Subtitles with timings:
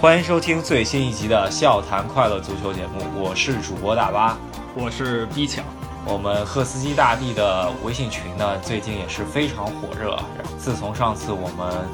[0.00, 4.38] 欢迎收听最新一集的《笑谈快乐足球》节目，我是主播大巴，
[4.76, 5.64] 我是逼抢。
[6.06, 10.16] 我们赫斯基大帝的微信群呢，最近也是非常火热。
[10.56, 11.84] 自从上次我们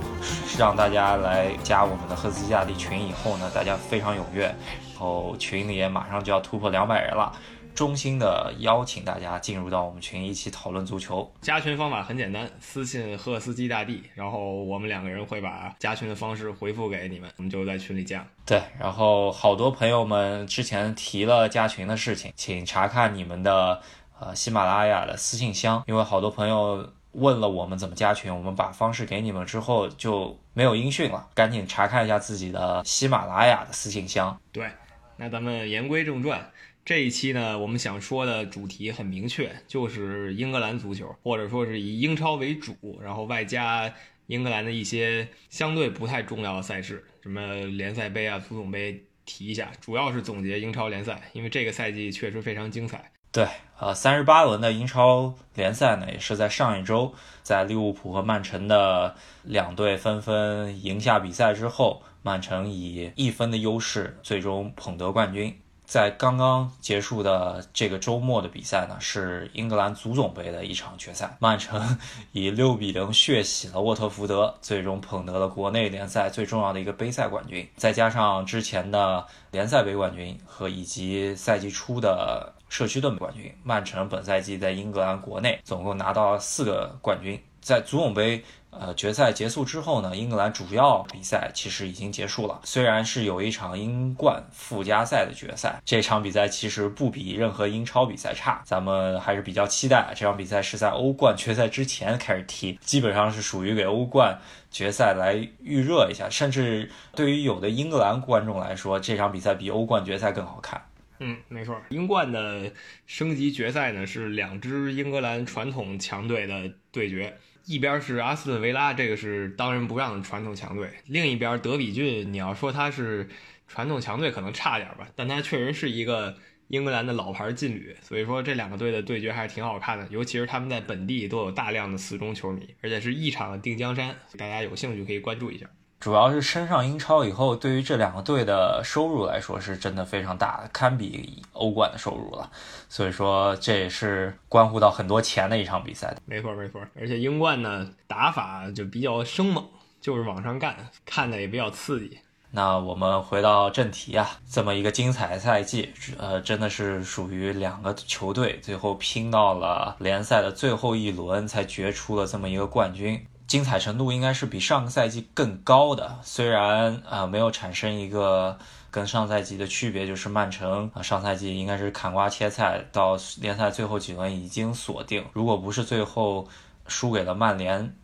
[0.58, 7.32] 让大家来加我们的赫斯基大帝群以后呢，大家非常踊跃，然后群里也马上就要突破两百人了。
[7.74, 11.30] 衷心的邀请大家进入到我们群，一起讨论足球。
[11.40, 18.24] 加群方法很简单，私信赫斯基大帝，然后我们两个人会把加群的方式回复给你们，我们就在群里加。
[18.46, 23.82] 对，然后好多朋友们之前提了加群的事情，请查看你们的
[24.20, 34.38] 呃喜马拉雅的私信箱，因为好多朋友问了我们怎么加群，我们把方式给你们之后就没有音讯了，赶紧查看一下自己的喜马拉雅的私信箱。
[34.52, 34.68] 对，
[35.16, 36.40] 那咱们言归正传。
[36.84, 43.90] 这一期呢，我们想说的主题很明确，就是英格兰足球，或者说是以英超为主，然后外加
[44.26, 53.10] 英格兰的一些相对不太重要的赛事，什么联赛杯啊、足总杯提一下，主要是总结英超联赛，因为这个赛季确实非常精彩。
[53.32, 65.58] 对，呃，三十八轮的英超联赛呢，也是在上一周，在利物浦和曼城的两队纷纷赢下比赛之后，曼城以一分的优势最终捧得冠军。
[65.94, 71.36] 在刚刚结束的这个周末的比赛呢，是英格兰足总杯的一场决赛。
[71.38, 71.96] 曼城
[72.32, 77.64] 以六比零血洗了沃特福德，最终捧得了国内联赛最重要的一个杯赛冠军。
[77.76, 87.40] 再加上之前的联赛杯冠军和以及赛季初的社区盾冠军，曼城本赛季在英格兰国内总共拿到四个冠军。
[87.60, 88.44] 在足总杯。
[88.78, 92.60] 呃，决赛结束之后呢，英格兰主要比赛其实已经结束了。
[92.64, 98.62] 虽然是有一场英冠附加赛的决赛，这场比赛其实不比任何英超比赛差。
[98.64, 104.38] 咱们还是比较期待这场比赛是在欧冠决赛之前开始踢，基本上是属于给欧冠
[104.70, 106.28] 决赛来预热一下。
[106.28, 110.82] 甚至对于有的英格兰观众来说，这场比赛比欧冠决赛更好看。
[111.20, 112.72] 嗯，没错，英冠的
[113.06, 117.32] 升级决赛呢是两支英格兰传统强队的对决。
[117.66, 123.28] 一边是阿斯顿维拉，这个是当仁不让的传统强队；另一边德比郡，你要说他是
[123.66, 126.36] 传统强队，可能差点吧，但他确实是一个
[126.68, 127.96] 英格兰的老牌劲旅。
[128.02, 135.66] 所以说这两个队的对决还是挺好看的，尤其是他们在本地都有大量的死忠球迷，而且是一场定江山，大家有兴趣可以关注一下。
[136.04, 142.50] 主要是升上英超以后，对于这两个队的收入来说是真的非常大，堪比欧冠的收入了。
[142.90, 146.14] 所以说这也是关乎到很多钱的一场比赛。
[146.26, 149.64] 没错没错，而且英冠呢打法就比较生猛，
[149.98, 150.76] 就是往上干，
[151.06, 152.18] 看的也比较刺激。
[152.50, 163.26] 那我们回到正题啊，这么一个精彩赛季，呃，真的是属于两个球队最后拼到了联赛的最后一轮，才决出了这么一个冠军。
[163.46, 168.58] 精彩程度应该是比上个赛季更高的，虽然啊没有产生一个
[168.90, 176.48] 跟上赛季的区别，就是曼城啊上赛季应该是砍瓜切菜，到联赛最后几轮已经锁定，如果不是最后
[176.86, 177.94] 输给了曼联，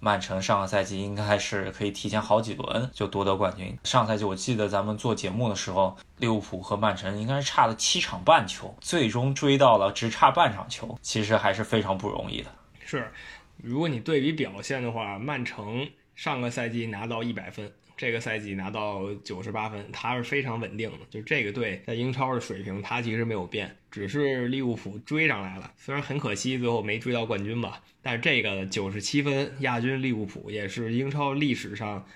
[0.00, 3.76] 曼城上个赛季应该是可以提前好几轮就夺得冠军。
[3.84, 12.50] 上赛季我记得咱们做节目的时候，利物浦和曼城应该是差了七场半球，最终追到了只差半场球，其实还是非常不容易的。
[12.84, 13.10] 是。
[13.62, 20.98] 如果你对比表现的话，曼城上个赛季拿到一百分，这个赛季拿到九十八分，他是非常稳定的。
[21.10, 25.72] 就这个队在英超的水平，他其实没有变，只是利物浦追上来了。
[25.76, 32.06] 虽然很可惜最后没追到冠军吧，但是这个九十七分亚军利物浦也是英超历史上。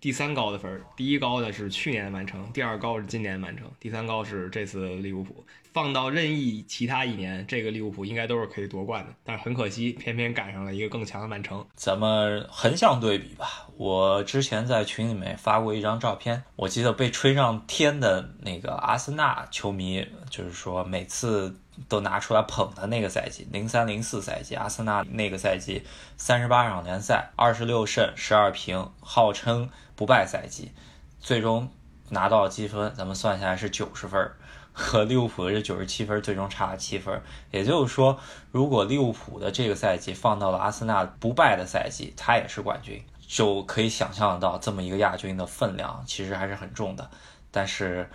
[0.00, 5.44] 第三高的分儿，第一高的是去年的曼城，第二高是今年的曼城，第三高是这次利物浦。
[5.78, 9.12] 放到任意其他一年，这个利物浦应该都是可以夺冠的。
[9.22, 11.64] 但是很可惜，偏偏赶上了一个更强的曼城。
[11.76, 13.68] 咱们横向对比吧。
[13.76, 21.56] 我之前在群里面发过一张照片，我记得被吹上天的那个阿森纳球迷，就是说每次
[21.88, 25.84] 都拿出来捧的那个赛季，零三零四赛季，阿森纳那个赛季
[26.16, 29.70] 三十八场联赛，二十六胜十二平，号称。
[29.94, 30.70] 不败赛季，
[31.18, 31.68] 最终
[32.10, 34.30] 拿到积分，咱们算下来是九十分，
[34.78, 37.20] 和利物浦的这九十七分，最终差了七分。
[37.50, 38.16] 也就是说，
[38.52, 47.10] 如果利物浦的这个赛季放到了阿森纳不败的赛季，他也是冠军，就可以想象到这么一个亚军的分量其实还是很重的。
[47.50, 48.08] 但是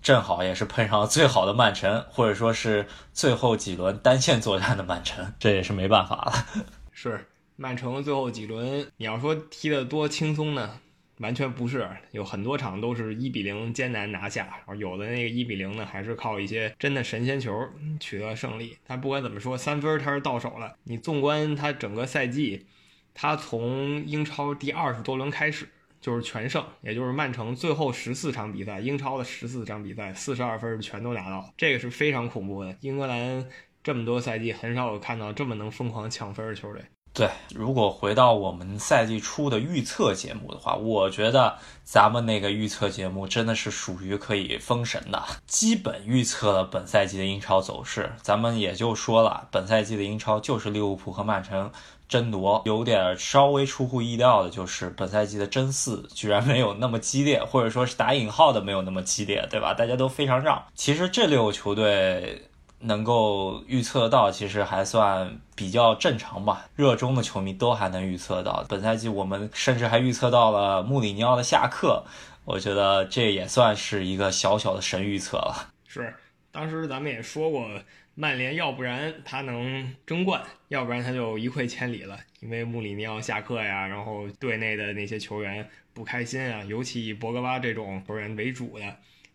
[0.00, 6.32] 正好也是碰上了最好的曼城，或者说是最后几轮单线作战的曼城，这也是没办法了。
[6.92, 10.80] 是曼城最后几轮，你要说踢得多轻松呢？
[11.18, 17.68] 完全不是，有很多场都是一比零艰难拿下，然后有的那个一比零呢，还是靠一些真的神仙球
[17.98, 18.76] 取得胜利。
[18.86, 20.76] 但不管怎么说，三分他是到手了。
[20.84, 22.66] 你纵观他整个赛季，
[23.14, 25.66] 他从英超第二十多轮开始
[26.00, 32.76] 就是全胜，也就是曼城最后十四场比赛，英超的十四场比赛，四十二分全都拿到，这个是非常恐怖的。
[32.82, 33.48] 英格兰
[33.82, 36.82] 这么多赛季很少有看到这么能疯狂抢分的球队。
[37.16, 48.12] 对，如果回到我们赛季初的预测节目的话，我觉得咱们那个预测节目真的是属于可以封神的，基本预测了本赛季的英超走势。
[48.20, 51.72] 咱们也就说了，本赛季的英超就是利物浦和曼城
[52.06, 52.60] 争夺。
[52.66, 59.72] 有点稍微出乎意料的就是，本赛季的争四居然没有那么激烈，或者说是打引号的没有那么激烈，对吧？
[59.72, 60.62] 大家都非常让。
[60.74, 62.50] 其实这六个球队。
[62.80, 66.68] 能够预测到，其实还算比较正常吧。
[66.74, 68.64] 热衷的球迷都还能预测到。
[68.68, 72.04] 本赛季我们甚至还预测到了穆里尼奥的下课，
[72.44, 75.72] 我觉得这也算是一个小小的神预测了。
[75.86, 76.14] 是，
[76.52, 77.68] 当时咱们也说过，
[78.14, 82.18] 曼联要不然他能争冠，要不然他就一溃千里了。
[82.40, 88.84] 因为穆里尼奥下课呀，然后队内的那些球员不开心啊，尤其以博格巴这种球员为主的。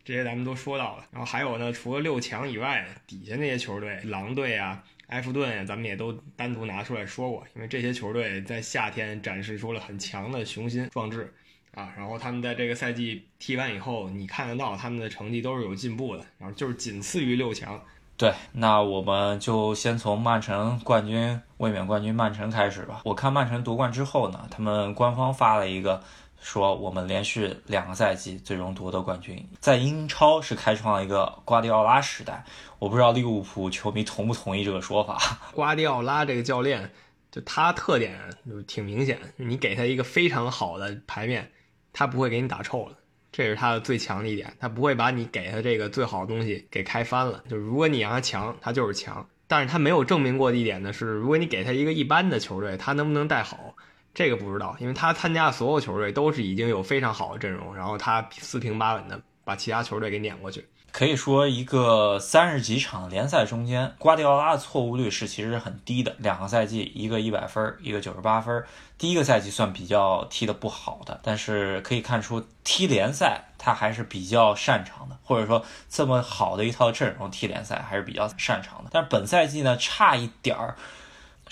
[0.04, 11.32] 这些咱们都说到了，然后还有呢，除了六强以外，底下那些球队，狼队啊、埃弗顿啊，咱们也都单独拿出来说过，因为这些球队在夏天展示出了很强的雄心壮志
[11.76, 17.80] 啊，然后他们在这个赛季踢完以后，你看得到他们的成绩都是有进步的，然后就是仅次于六强。
[18.18, 23.02] 对，那我们就先从曼城冠军、卫冕冠军曼城开始吧。
[23.06, 26.04] 我看曼城夺冠之后呢，他们官方发了一个。
[26.42, 32.44] 说我们连续两个赛季最终夺得冠军，在英超是开创了一个瓜迪奥拉时代。
[32.80, 35.20] 我不知道利物浦球迷同不同意这个说法。
[35.54, 36.92] 瓜迪奥拉这个教练，
[37.32, 38.18] 就他特点
[38.50, 41.52] 就挺明显，你给他一个非常好的牌面，
[41.94, 42.98] 他不会给你打臭了，
[43.32, 47.44] 这是他的最强的一点，他不会把你给他这个最好的东西给开翻了。
[47.48, 49.26] 就如果你让他强，他就是强。
[49.48, 53.76] 但是他没有证明过的一点呢是，如果你给他一个一般的球队，他能不能带好？
[54.14, 60.68] 这个不知道，因为他参加的所有球队都是已经有非常好的阵容，然后他四平八稳的把其他球队给撵过去。
[60.92, 66.14] 可以说，一个三十几场联赛中间，瓜迪奥拉的错误率是其实很低的。
[66.20, 68.62] 两个赛季，一个一百分，一个九十八分。
[68.98, 78.90] 第一个赛季算比较踢得不好的，但是可以看出踢联赛他还是比较擅长的，或者说这么好的一套阵容踢联赛还是比较擅长的。
[78.92, 80.76] 但是本赛季呢，差一点儿。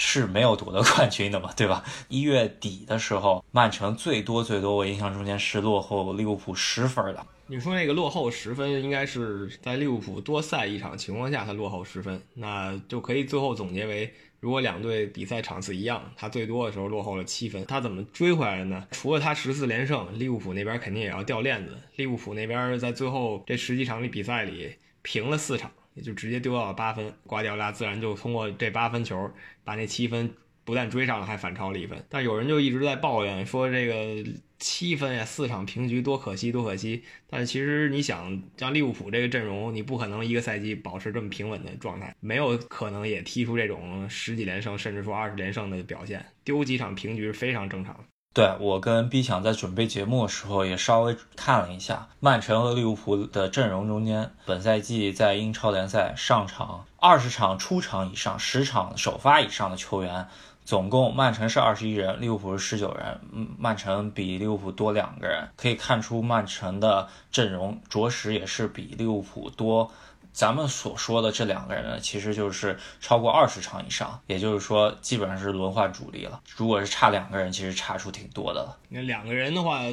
[0.01, 1.83] 是没有夺得冠军的嘛，对吧？
[2.07, 7.27] 一月底的时候，曼城最多最多，我印象中间是落后利物浦十分的。
[7.47, 14.09] 你说那个落后十分，应该是在利物浦多赛一场情况下，他落后十分，那就可以最后总结为，
[14.39, 18.87] 如果两队比赛场次一样，他最多的时候落后了七分，他怎么追回来的呢？
[18.91, 21.77] 除了他十四连胜，利物浦那边肯定也要掉链子。
[21.97, 25.69] 利物浦那边在最后这十几场里比赛里平了四场。
[25.93, 29.31] 也就直接丢到了八分，瓜迪奥拉自然就通过这八分球
[29.63, 30.33] 把那七分
[30.63, 32.03] 不但追上了，还反超了一分。
[32.09, 37.03] 但有人就一直在抱怨说这个七分呀，四场平局多可惜，多可惜。
[37.27, 46.23] 但其实你想，像利物浦这个阵容，你不可能一个赛季保持这么平稳的状态，没有可能也踢出这种十几连胜，甚至说二十连胜的表现。
[46.43, 48.03] 丢几场平局是非常正常的。
[48.31, 60.27] 对我跟 B 强在准备节目的时候也稍微看了一下曼城和利物浦的阵容中间，本赛季在英超联赛上场二十场出场以上、十场首发以上的球员，
[60.63, 63.19] 总共曼城是二十一人，利物浦是十九人。
[63.57, 69.91] 曼城比利物浦多两个人，可以看出曼城的阵容着实也是比利物浦多。
[70.39, 76.41] 咱们所说的这两个人呢，其实就是超过二十场以上，也就是说基本上是轮换主力了。
[76.55, 78.79] 如果是差两个人，其实差出挺多的了。
[78.87, 79.83] 那两个人的话，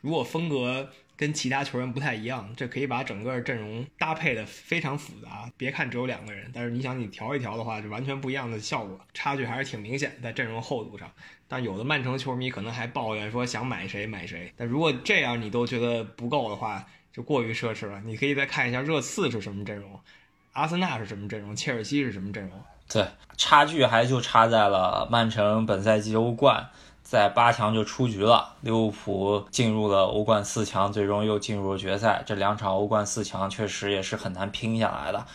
[0.00, 5.48] 如果风格跟其他球员不太一样，这可以把整个阵容搭配的非常复杂。
[5.56, 11.08] 别看只有两个人，但是你想你调一调的话，就完全不一样的效果，差距还是挺明显，在阵容厚度上。
[11.46, 16.84] 但有的曼城球迷可能还抱怨说想买谁买谁，但如果这样你都觉得不够的话。
[17.18, 18.00] 就过于奢侈了。
[18.04, 19.90] 你可以再看一下热刺是什么阵容，
[20.52, 22.52] 阿森纳是什么阵容，切尔西是什么阵容。
[22.88, 23.04] 对，
[23.36, 26.68] 差距还就差在了曼城本赛季欧冠
[27.02, 32.22] 在八强就出局了，利物浦进入了欧冠四强，最终又进入了决赛。
[32.24, 35.26] 这两场欧冠四强确实也是很难拼下来的。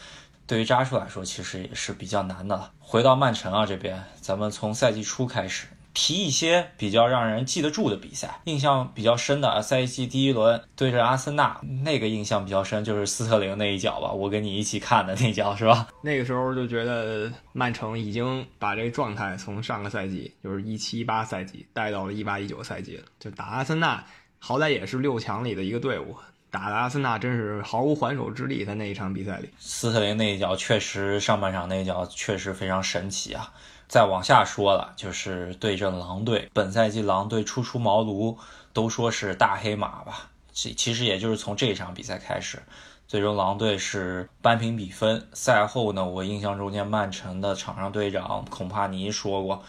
[0.47, 2.71] 对于扎叔来说，其实也是比较难的。
[2.79, 5.67] 回到曼城啊这边，咱们从赛季初开始。
[5.93, 15.87] 提一些比较让人记得住的比赛，印象比较深的赛季第一轮对着阿森纳，那个印象比较深，就是斯特林那一脚吧，我跟你一起看的那脚是吧？
[16.01, 23.03] 那个时候就觉得曼城已经把这个状态从上个赛季，就是一七一八赛季带到了一八一九赛季了。
[23.19, 24.03] 就打阿森纳，
[24.39, 26.15] 好歹也是六强里的一个队伍，
[26.53, 33.51] 打阿森纳真是毫无还手之力，在那一场比赛里，斯特林那一脚确实上半场那一脚确实非常神奇啊。
[33.87, 36.47] 再往下说了，就是对阵狼队。
[36.53, 38.37] 本赛季狼队初出茅庐，
[38.71, 40.29] 都说是大黑马吧。
[40.51, 42.61] 其其实也就是从这场比赛开始，
[43.07, 45.27] 最终狼队是扳平比分。
[45.33, 49.63] 赛后呢，我印象中间曼城的场上队长孔帕尼说过，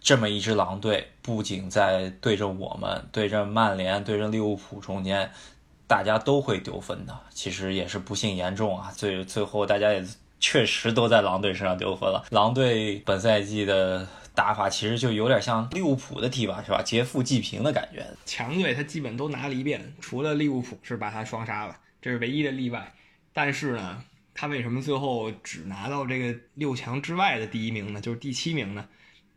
[0.00, 5.30] 这么一支狼队不仅在对阵我们、对阵曼联、对阵利物浦中间，
[5.90, 7.20] 大家都会丢分的。
[7.30, 10.04] 其实也是不幸言中啊，最最后大家也
[10.38, 12.24] 确实都在狼队身上丢分了。
[12.30, 14.06] 狼队本赛季的。
[14.32, 16.80] 打法其实就有点像利物浦的踢法，是吧？
[16.82, 18.06] 劫富济贫的感觉。
[18.24, 22.94] 强队他基本都拿了一遍，除了利物浦是把他双杀了，这是唯一的例外。
[23.34, 28.00] 但是呢，他为什么最后只拿到这个六强之外的第一名呢？
[28.00, 28.86] 就是第七名呢？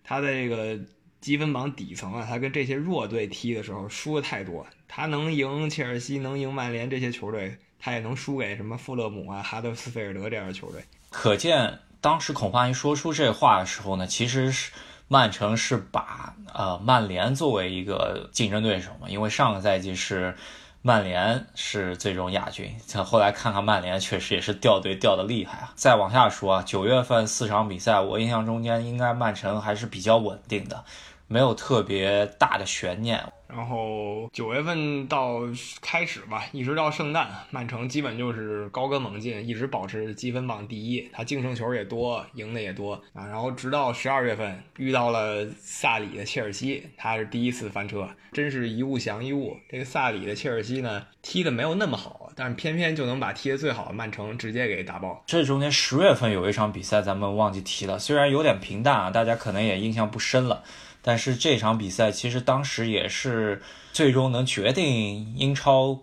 [0.04, 0.80] 他的这个
[1.24, 4.64] 积分榜底层啊，他跟这些弱队踢的时候输的太多。
[4.88, 10.84] 他能赢切尔西，能赢曼联这些球队，他也能输给什么富勒姆啊、哈德斯菲尔德这样的球队。
[11.10, 14.72] 可见当时孔帕尼说出这话的时候呢，其实是。
[15.10, 19.08] 曼城是把呃曼联作为一个竞争对手嘛？
[19.10, 20.36] 因为上个赛季是
[20.82, 25.74] 曼联是最终亚军，再后来看看曼联确实也是掉队掉的厉害啊。
[25.76, 30.84] 再往下说啊，九月份四场比赛，我印象中间应该曼城还是比较稳定的，
[31.28, 33.24] 没有特别大的悬念。
[33.48, 35.42] 然后九月份到
[35.80, 41.08] 开始吧，一直到圣诞，曼城基本就是高歌猛进，一直保持积分榜第一。
[41.14, 43.28] 他净胜球也多，赢的也多啊。
[43.28, 49.56] 然后直到十二月份遇到了萨里的切尔西，他是第一次翻车，真是一物降一物。
[49.70, 55.24] 这个萨里的切尔西呢，踢的没有那么好，但是偏偏就能把踢的最好的曼城直接给打爆。
[55.28, 60.64] 这中间十月份有一场比赛咱们忘记提了，虽然有点平淡啊，大家可能也印象不深了。
[61.04, 66.00] 但是这场比赛其实当时也是最终能决定英超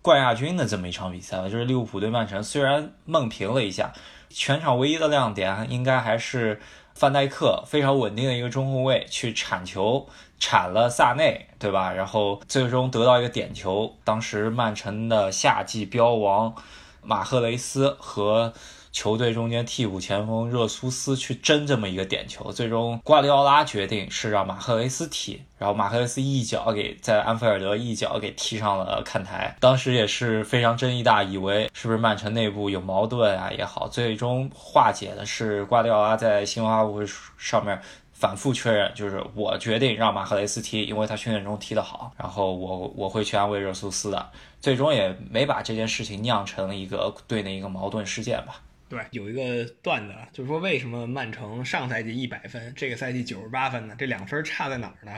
[0.00, 2.42] 冠亚军的这么一场比赛了，就是利物浦对曼城。
[2.42, 3.92] 虽然梦平了一下，
[4.30, 6.60] 全场唯一的亮点应该还是
[6.94, 10.08] 范戴克非常稳定的一个中后卫去铲球
[10.38, 11.92] 铲了萨内，对吧？
[11.92, 13.96] 然后最终得到一个点球。
[14.04, 16.54] 当时曼城的夏季标王
[17.02, 18.54] 马赫雷斯和。
[18.94, 37.04] 球队中间替补前锋热苏斯去争这么一个点球，最终瓜迪奥拉决定是让马赫雷斯踢，然后马赫雷斯一脚给在安菲尔德一脚给踢上了看台，当时也是非常争议大，以为是不是曼城内部有矛盾啊也好，最终化解的是瓜迪奥拉在新闻发布会
[37.36, 37.76] 上面
[38.12, 48.60] 反复确认，就是我决定让马赫雷斯踢，因为他训练中踢得好，然后我我会去安慰热苏斯的，最终也没把这件事情酿成一个队内一个矛盾事件吧。
[48.88, 53.94] 对，有一个段子，就是说为什么曼城上赛季一百分，这个赛季九十八分呢？
[53.98, 55.12] 这两分差在哪儿呢？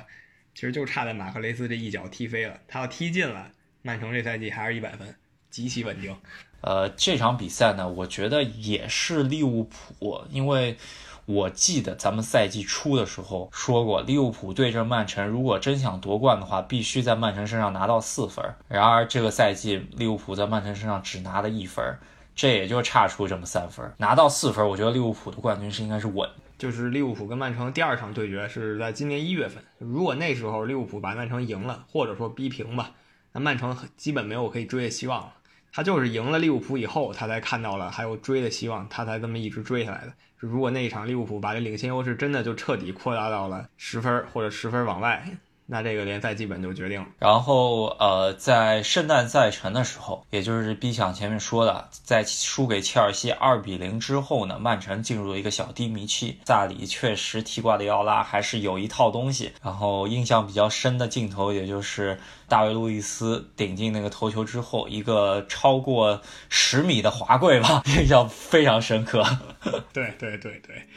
[0.55, 3.51] 其实就差在马克雷斯这一脚踢飞了，他要踢进了，
[3.83, 5.15] 曼城这赛季还是一百分，
[5.51, 6.17] 极其稳定。
[6.63, 10.77] 呃，这场比赛呢，我觉得也是利物浦，因为
[11.27, 18.43] 我记得咱们赛季初的时候说过，利物浦对阵曼城，如果真想夺冠的话，必须在曼城身上拿到四分。
[18.69, 21.85] 然而这个赛季利物浦在曼城身上只拿了一分。
[22.37, 26.29] 这也就差出这么三分，拿到四分，我觉得利物浦的冠军是应该是稳。
[26.59, 32.91] 就是利物浦跟曼城第二场对决是在今年一月份，如果那时候利物浦把曼城赢了，或者说逼平吧，
[33.33, 35.33] 那曼城基本没有可以追的希望了。
[35.73, 40.13] 他就是赢了利物浦以后，他才看到了还有追的希望，他才这么一直追下来的。
[40.37, 45.27] 如果那一场利物浦把这领先优势真的就彻底扩大到了十分或者十分往外。
[45.69, 47.07] 那这个联赛基本就决定了。
[47.19, 56.39] 然后，呃，在圣诞赛程的时候，也就是 B 想前面说的，在输给切尔西二比零之后呢，曼城进入了一个小低迷期。
[56.47, 59.53] 萨里确实踢挂的奥拉还是有一套东西。
[59.63, 62.19] 然后印象比较深的镜头，也就是
[62.49, 69.25] 大卫路易斯顶进那个头球之后，一个超过十米的滑跪吧， 印象非常深刻。
[69.93, 70.89] 对对对对，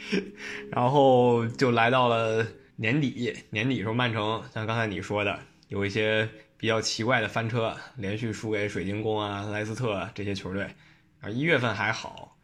[0.70, 2.46] 然后就来到了。
[2.80, 10.66] 年底年底时候，曼城像刚才你说的，有一些比较奇怪的翻车，连续输给水晶宫啊、莱斯特这些球队。
[11.20, 12.38] 啊，一月份还好，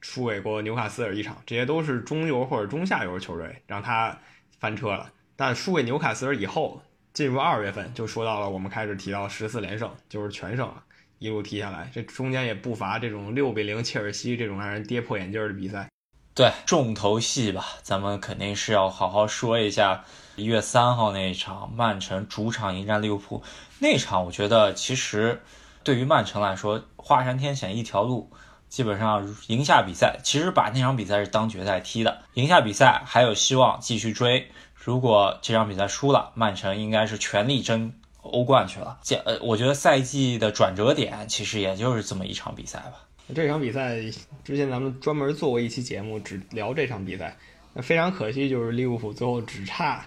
[0.00, 4.18] 输给过纽卡斯尔一场，这些都是中游或者中下游球队，让他
[4.58, 5.12] 翻车了。
[5.36, 6.82] 但输给纽卡斯尔以后，
[7.12, 10.82] 进入二月份就说到了，我们开始提到十四连胜，就是全胜了，
[11.18, 15.86] 一路踢下来，这中间也不乏这种六比零切尔西这种让人跌破眼镜的比赛。
[16.34, 20.04] 对重头戏吧，咱们肯定是要好好说一下
[20.36, 23.42] 一月三号那一场曼城主场迎战利物浦
[23.78, 24.24] 那场。
[24.24, 25.42] 我觉得其实
[25.84, 28.30] 对于曼城来说，华山天险一条路，
[28.70, 34.50] 基本上赢下比赛，其实把那场比赛是当决赛踢的，赢下比赛还有希望继续追。
[34.74, 38.98] 如果这场比赛输了，曼城应该是全力争欧冠去了。
[39.02, 42.92] 这呃，我觉得赛季的转折点其实也就是这么一场比赛吧。
[43.34, 43.98] 这场比赛
[44.44, 47.36] 之前咱们专门做过一期节目，只聊这场比赛。
[47.74, 50.04] 那非常可惜，就是利物浦最后只差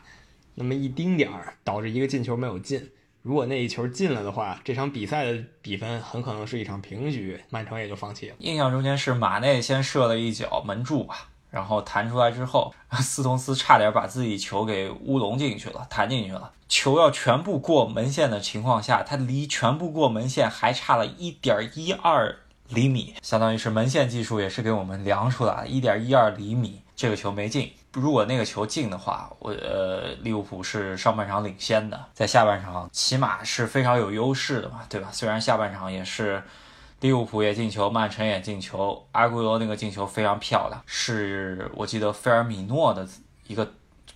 [0.54, 2.92] 那么一丁点儿，导致一个进球没有进。
[3.24, 8.36] 如果那一球进了的话，这场比赛的比分很可能是一场平局，曼城也就放弃了。
[8.38, 16.52] 印象中间是马内先射了一脚门柱吧，然后弹出来之后， 斯通斯差点把自己球给乌龙进去了，弹进去了。
[16.70, 22.38] 球要全部过门线的情况下，他离全部过门线还差了一点一二
[22.70, 27.72] 厘米，相当于是门线技术也是给我们量出来一点一二厘米，这个球没进。
[27.94, 35.10] 如果那个球进的话，我呃利物浦是上半场领先的，在下半场起码是非常有优势的嘛，对吧？
[35.12, 36.44] 虽然下半场也是
[37.00, 43.08] 利物浦也进球，曼城也进球，阿圭罗那个进球非常漂亮，是我记得菲尔米诺的
[43.48, 43.72] 一个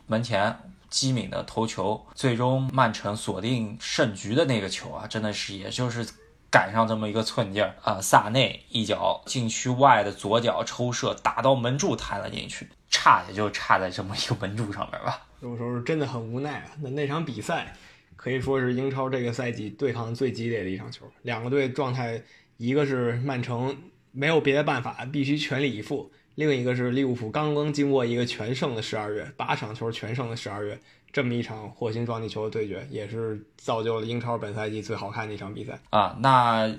[0.08, 0.58] 门前。
[0.90, 6.04] 机敏的头球，最终曼城锁定胜局的那个球啊，真的是也就是
[6.52, 8.02] 赶上这么一个寸劲儿啊！
[8.02, 15.26] 萨内一脚禁区外的左脚抽射，打到门柱弹了进去，差也就差在这么一个门柱上面吧。
[15.42, 16.72] 有时候真的很无奈啊！
[16.82, 17.76] 那那场比赛
[18.16, 22.22] 可以说是英超这个赛季对抗最激烈的一场球，两个队状态，
[22.58, 23.78] 一个是曼城
[24.12, 26.12] 没有别的办法，必须全力以赴。
[26.36, 30.80] 另一个是利物浦刚刚经过一个全胜的十二月，八场球全胜的十二月，
[31.12, 36.16] 这么一场火星撞地球的对决，也是造就了英超本赛季最好看的一场比赛啊。
[36.20, 36.72] 那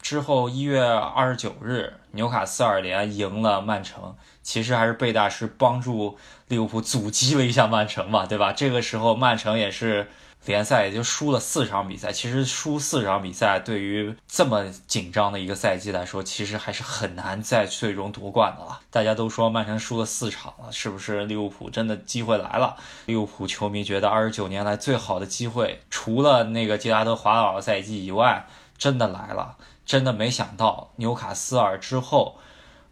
[0.00, 6.16] 之后一月二十九日，纽卡斯尔联赢了曼城，其实还是贝大师帮助
[6.48, 8.52] 利物浦阻击了一下曼城嘛，对吧？
[8.52, 10.08] 这个时候曼城也是。
[10.46, 18.80] 联赛也就输了四场比赛，其实输四场比赛对于这么紧张的一个赛季来说，其实还是很难再最终夺冠的了。
[18.90, 22.76] 大家都说曼城输了四场了，是不是利物浦真的机会来了？
[23.06, 28.46] 利物浦球迷觉得二十九年来最好的机会，除了那个杰拉德·华老赛季以外，
[28.78, 29.56] 真的来了。
[29.84, 32.38] 真的没想到纽卡斯尔之后，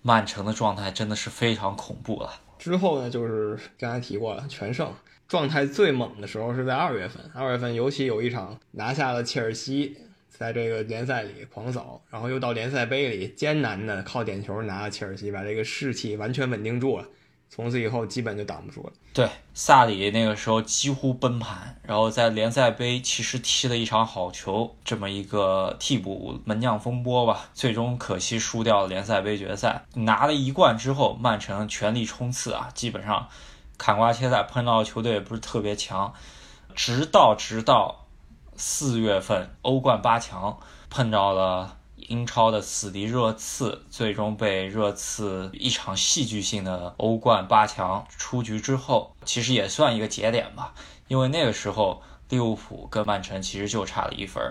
[0.02, 2.30] 曼城的状态真的是非常恐怖了。
[2.58, 4.92] 之后呢，就是刚才提过了全胜。
[5.26, 9.96] 状态最猛的时候是在二月份，二月份尤其有一场拿下了切尔西，
[10.28, 17.06] 在这个联赛里狂扫，然后又到联赛杯里艰难的靠点球拿了切尔西，把这个士气完全稳定住了，
[17.48, 18.92] 从此以后基本就挡不住了。
[19.14, 33.28] 对，萨里那个时候几乎崩盘，然后在联赛杯其实踢了一场好球，这么一个替补门将风波吧，最终可惜输掉了联赛杯决赛，拿了一冠之后，曼城全力冲刺啊，基本上。
[33.84, 36.14] 砍瓜切菜碰到的球队也不是特别强，
[36.74, 38.06] 直到直到
[38.56, 50.72] 四月份欧冠八强碰到了英超的死敌热刺，最终被热刺一场戏剧性的欧冠八强出局之后，其实也算一个节点吧。
[51.08, 54.42] 因为那个时候利物浦跟曼城其实就差了一分，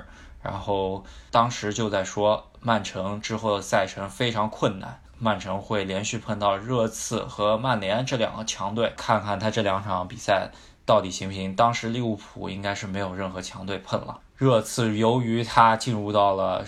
[0.43, 5.01] 然后当时就在说曼城之后的赛程非常困难。
[5.23, 10.51] 曼城会连续碰到热刺和曼联这两个强队，看看他这两场比赛
[10.85, 11.55] 到底行不行。
[11.55, 14.19] 当时利物浦应该是没有任何强队碰了。
[14.35, 16.65] 热刺由于他进入到了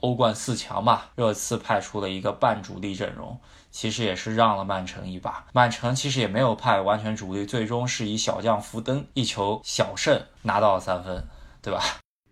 [0.00, 5.46] 欧冠四强嘛，热刺派出了一个半主力阵容，其实也是让了曼城一把。
[5.54, 11.26] 曼城其实也没有派完全主力，最终是以小将福登一球小胜拿到了三分，
[11.62, 11.80] 对吧？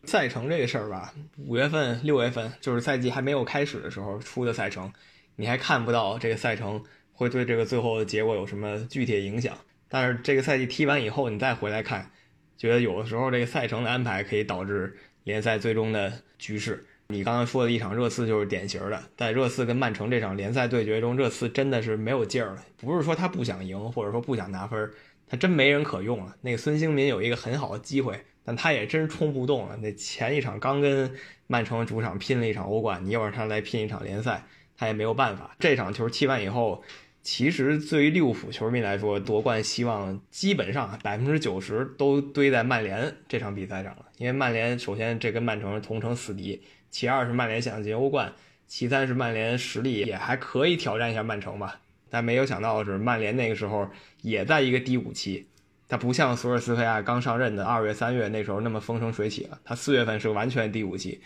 [0.04, 4.92] 赛程这个事儿吧，五月份、六月份就是赛季还没有开始的时候出的赛程。
[5.36, 9.56] 你还看不到这个赛程会对这个最后的结果有什么具体的影响，
[9.88, 12.10] 但是这个赛季踢完以后，你再回来看，
[12.56, 16.84] 觉得有的时候这个赛程的安排可以导致联赛最终的局势。
[17.08, 22.64] 你刚刚说的一场热刺就是典型的，在热刺跟曼城这场联赛对决中，热刺真的是没有劲儿了。
[22.78, 24.90] 不是说他不想赢，或者说不想拿分，
[25.26, 26.34] 他真没人可用了。
[26.40, 29.76] 那个孙兴民有一个很好的机会，但他也真冲不动了。
[29.76, 31.14] 那前一场刚跟
[31.46, 34.42] 曼城主场拼了一场欧冠，你又让他来拼一场联赛。
[34.76, 35.54] 他也没有办法。
[35.58, 36.82] 这场球踢完以后，
[37.22, 44.06] 其实对于利物浦球迷来说，夺冠希望基本上百分之九十都堆在曼联这场比赛上了。
[44.18, 48.32] 因为曼联首先这跟曼城同城死敌，其二是曼联想进欧冠，
[48.66, 51.80] 其三是曼联实力也还可以挑战一下曼城吧。
[52.10, 53.88] 但没有想到的是，曼联那个时候
[54.22, 55.48] 也在一个低谷期，
[55.88, 61.20] 他不像索尔斯克亚刚上任的二月、三月那时候那么风生水起了，他四月份是完全低谷期。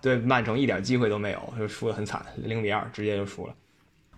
[0.00, 3.54] 对曼城一点机会都没有，就输得很惨，零比二直接就输了。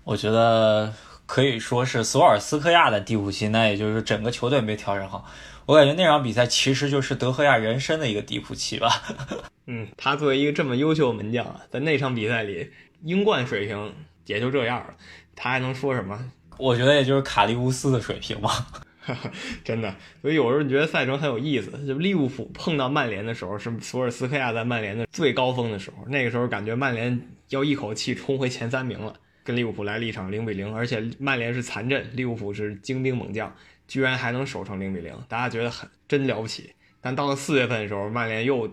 [0.05, 0.93] 我觉得
[1.27, 5.25] 可以说是索尔斯克亚的低谷期，那也就是整个球队没调整好。
[5.67, 8.91] 我感觉那场比赛其实就是德赫亚人生的一个低谷期吧。
[9.67, 13.95] 嗯，他作为一个这么优秀的门将啊，在那场比赛里，英冠水平
[14.27, 14.95] 也就这样了，
[15.37, 16.19] 他还能说什么？
[16.57, 18.67] 我觉得也就是卡利乌斯的水平吧。
[19.65, 21.71] 真的，所以有时候你觉得赛程很有意思。
[21.87, 26.05] 就利物浦碰到曼联的时候，是索尔斯克亚在曼联的最高峰的时候。
[26.09, 33.55] 那个时候感觉曼联要一口气冲回前三名了，跟利物浦来了一场零比零，而且曼联是残阵，利物浦是精兵猛将，
[33.89, 36.73] 居然还能守成零比零，大家觉得很真了不起。
[37.01, 38.71] 但到了四月份的时候，曼联又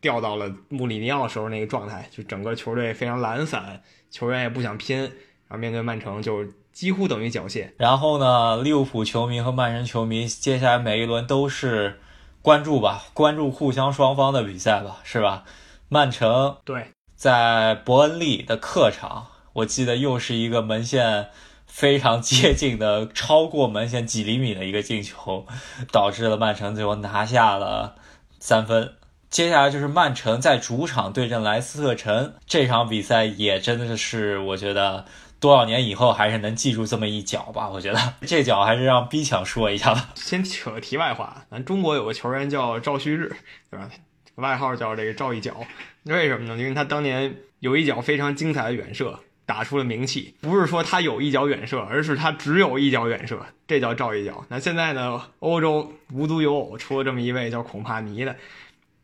[0.00, 5.10] 掉到了穆里尼奥时候那个状态，就整个球队非常懒散，球员也不想拼，然
[5.50, 6.46] 后面对曼城就
[6.78, 7.72] 几乎等于缴械。
[7.76, 11.98] 然后呢，利物浦球迷和曼城球迷接下来每一轮都是
[12.40, 15.42] 关注吧，关注互相双方的比赛吧，是吧？
[15.88, 21.30] 曼城对，在伯恩利的客场，我记得又是一个门线
[21.66, 25.46] 非常接近的，超过门线几厘米的一个进球，
[25.90, 27.96] 导致了曼城最后拿下了
[28.38, 28.94] 三分。
[29.28, 35.04] 接下来就是曼城在主场对阵莱斯特城这场比赛，也真的是我觉得
[35.40, 37.68] 多少年以后还是能记住这么一脚吧。
[37.68, 40.10] 我觉得 这脚还是让逼强说一下吧。
[40.16, 43.34] 先扯个题外话，咱中国有个球员叫赵旭日，
[43.70, 43.88] 对吧？
[44.36, 45.64] 外号叫这个赵一脚，
[46.04, 46.56] 为什么呢？
[46.56, 50.34] 因为他当年有一脚非常精彩的远射，打出了名气。
[50.40, 54.44] 不是说他有一脚远射，而是他只有一脚远射，这叫赵一脚。
[54.48, 58.36] 那现在呢，欧洲无独有偶，出了这么一位叫孔帕尼的。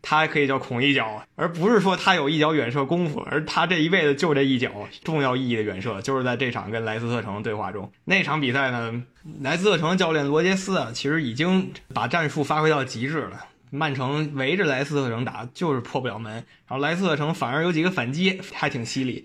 [0.06, 4.70] 他还可以叫孔一脚，而不是说他有一脚远射功夫，而他这一辈子就这一脚
[5.02, 7.90] 重要意义的远射，就是在这场跟莱斯特城对话中。
[8.04, 9.02] 那场比赛呢，
[9.40, 13.46] 莱斯特城教练罗杰斯啊，其实已经把战术发挥到极致了。
[13.70, 19.24] 曼城围着莱斯特城打，就是破不了门，然后莱斯特城反而有几个反击，还挺犀利。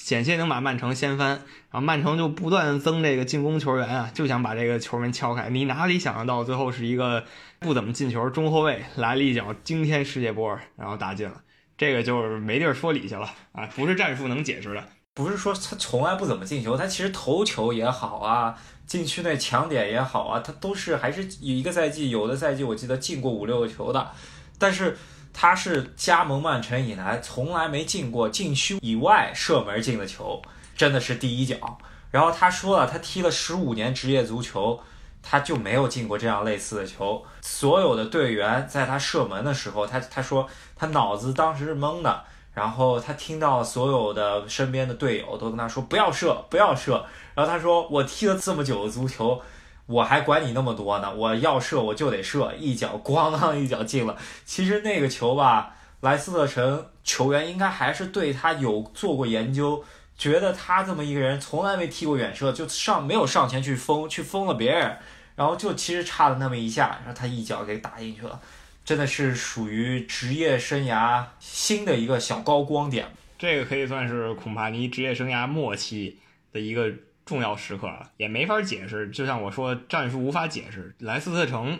[0.00, 5.50] 险些能把曼城掀翻，然后曼城就不断增这个进攻球员啊，就想把这个球门敲开。
[5.50, 7.24] 你哪里想得到，最后是一个
[7.58, 11.42] 不怎么进球中后卫来了一脚惊天世界波，然后打进了。
[11.76, 14.82] 这个就是没地儿说理去了啊，不是战术能解释的。
[15.14, 18.56] 不是说他从来不怎么进球，他其实头球也好啊，
[18.86, 24.10] 禁区内抢点也好啊，他都是还是一个赛季，有的赛季我记得进过五六个球的，
[24.58, 24.96] 但是。
[25.40, 30.42] 他是加盟曼城以来从来没进过禁区以外射门进的球，
[30.76, 31.78] 真的是第一脚。
[32.10, 34.80] 然后他说了，他踢了十五年职业足球，
[35.22, 37.24] 他就没有进过这样类似的球。
[37.40, 42.24] 所有的队员在他射门的时候，他他说他脑子当时是懵的。
[42.52, 47.06] 然后他听到所有的身边的队友都跟他说不要射，不要射。
[47.36, 49.40] 然后他说我踢了这么久的足球。
[49.88, 51.14] 我还管你那么多呢！
[51.14, 54.14] 我要射我就得射，一脚咣当一脚进了。
[54.44, 59.82] 其实那个球吧，莱斯特城球员应该还是对他有做过研究，
[60.18, 64.98] 觉得他这么一个人从来没踢过远射，就上没有上前去封，去封了别人，
[65.36, 68.38] 然后就其实差了那么一下，然后他一脚给打进去了，
[68.84, 73.06] 真的是属于职业生涯新的一个小高光点。
[73.38, 76.18] 这个可以算是孔帕尼职业生涯末期
[76.52, 76.92] 的一个。
[77.28, 79.10] 重要时刻了，也没法解释。
[79.10, 80.94] 就像我说，战术无法解释。
[81.00, 81.78] 莱斯特城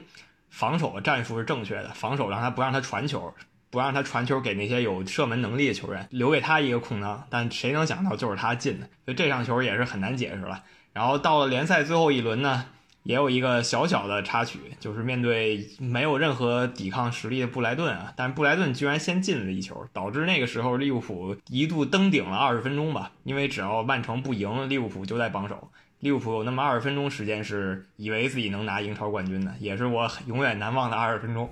[0.51, 3.33] 防守的战术是正确的，防守让他不让他传球，
[3.71, 7.27] 不让他传球给那些有射门能力的球员，留给他一个空当。
[7.31, 10.63] 但谁能想到就是他进的，所以这场球也是很难解释了。
[10.93, 12.67] 然后到了联赛最后一轮呢？
[13.09, 23.11] 也有一个小小的插曲，就是面对没有任何抵抗实力的布莱顿啊，但布莱顿居然先进了一球，导致那个时候利物浦一度登顶了二十分钟吧。
[23.25, 25.71] 因为只要曼城不赢，利物浦就在榜首。
[26.01, 31.51] 利物浦有那么二十分钟时间是以为自己能拿英超冠军的，也是我永远难忘的二十分钟。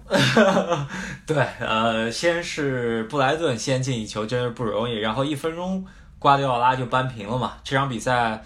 [1.26, 4.92] 对，呃，先是布莱顿先进一球，真是不容易。
[4.96, 5.86] 然后一分钟，
[6.18, 7.54] 瓜迪奥拉就扳平了嘛。
[7.64, 8.44] 这场比赛。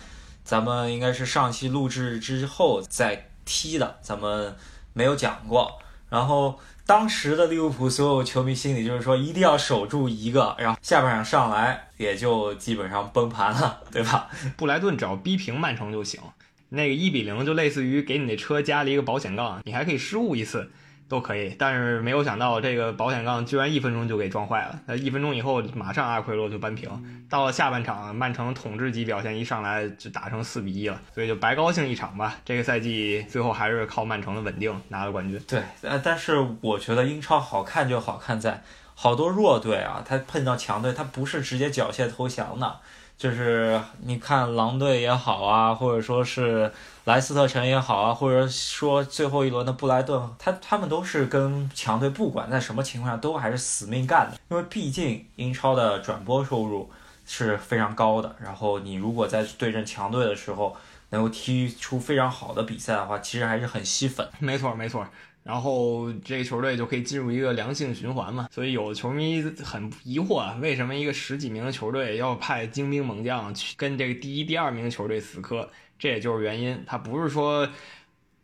[0.51, 4.57] 咱们应该是上期录制之后再踢的，咱们
[4.93, 5.79] 没有讲过。
[6.09, 14.29] 然后当时的利物浦所有球迷心里就是说，一定要守住一个，然后下半场上来也就基本上崩盘了， 对吧？
[14.57, 16.21] 布莱顿只要逼平曼城就行，
[16.71, 20.73] 那个一比零就类似于给你那车加了一个保险杠，你还可以失误一次。
[21.11, 24.79] 都可以，但是没有想到这个保险杠居然一分钟就给撞坏了。
[24.87, 26.89] 呃，一分钟以后马上阿奎罗就扳平。
[27.29, 32.37] 到了下半场，曼城统治级表现一上来就打成四比一了，所以就白高兴一场吧。
[32.45, 35.41] 这个赛季最后还是靠曼城的稳定拿了冠军。
[35.49, 38.63] 对，呃，但是我觉得英超好看就好看在
[38.95, 42.77] 好多弱队啊，他碰到强队，他不是直接缴械投降的。
[43.19, 46.73] 就是你看狼队也好啊，或者说是
[47.11, 56.89] 莱斯特城也好啊，或者说最后一轮的布莱顿，他他们都是跟强队不管在什么情况下都还是死命干的，因为毕竟英超的转播收入
[57.27, 58.37] 是非常高的。
[58.41, 60.77] 然后你如果在对阵强队的时候
[61.09, 64.29] 能够踢出非常好的比赛的话，其实还是很吸粉。
[64.39, 65.05] 没错，没错。
[65.43, 75.69] 然后这个球队就可以进入一个良性循环嘛，所以有球迷很疑惑啊，为什么一个十几名的球队要派精兵猛将去跟这个第一、第二名的球队死磕？
[76.01, 77.69] 这也就是原因，他不是说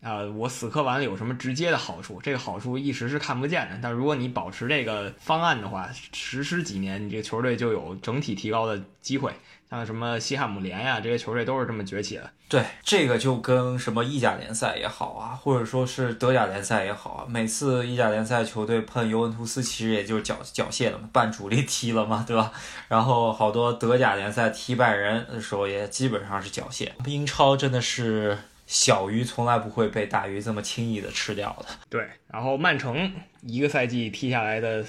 [0.02, 2.20] 啊，我死磕完了有什么直接的好处？
[2.22, 9.32] 这个好处一时是看不见的，但如果你保持这个方案的话，实施几年，你这个球队就有整体提高的机会。
[9.70, 12.30] 像什么西汉姆联呀，这些球队都是这么崛起的。
[12.48, 22.52] 对，这个就跟什么意甲联赛也好啊，或者说是德甲联赛也好啊，每次意甲联赛球队碰尤文图斯，其实也就是缴缴械了嘛，半主力踢了嘛，对吧？
[22.88, 26.90] 然后好多德甲联赛踢拜仁的时候，也基本上是缴械。
[27.06, 28.38] 英超真的是。
[28.68, 31.66] 小鱼从来不会被大鱼这么轻易的吃掉的。
[31.88, 34.84] 对，然后曼城一个赛季踢下来的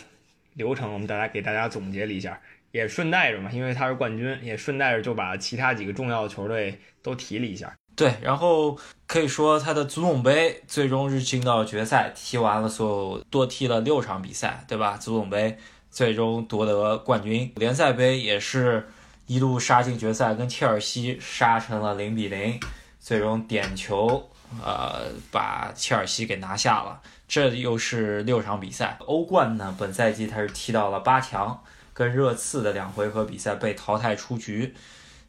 [0.55, 7.73] 流程，我们大家给大家总结了一下，也顺带着嘛，因为他是冠军，也顺带着就把其他几个重要的球队都提了一下。
[7.95, 8.77] 对，然后
[9.08, 14.97] 可以说他的足总杯最终是进到决赛，踢完了所有多踢了六场比赛，对吧？
[14.97, 15.58] 足总杯
[15.89, 18.88] 最终夺得冠军，联赛杯也是
[19.25, 22.60] 一路杀进决赛，跟切尔西杀成了零比零。
[22.99, 24.30] 最终点球，
[24.62, 26.99] 呃，把切尔西给拿下了。
[27.25, 28.97] 这又是六场比赛。
[29.06, 31.63] 欧冠呢，本赛季他是踢到了八强，
[31.97, 34.75] 跟热刺的两回合比赛被淘汰出局，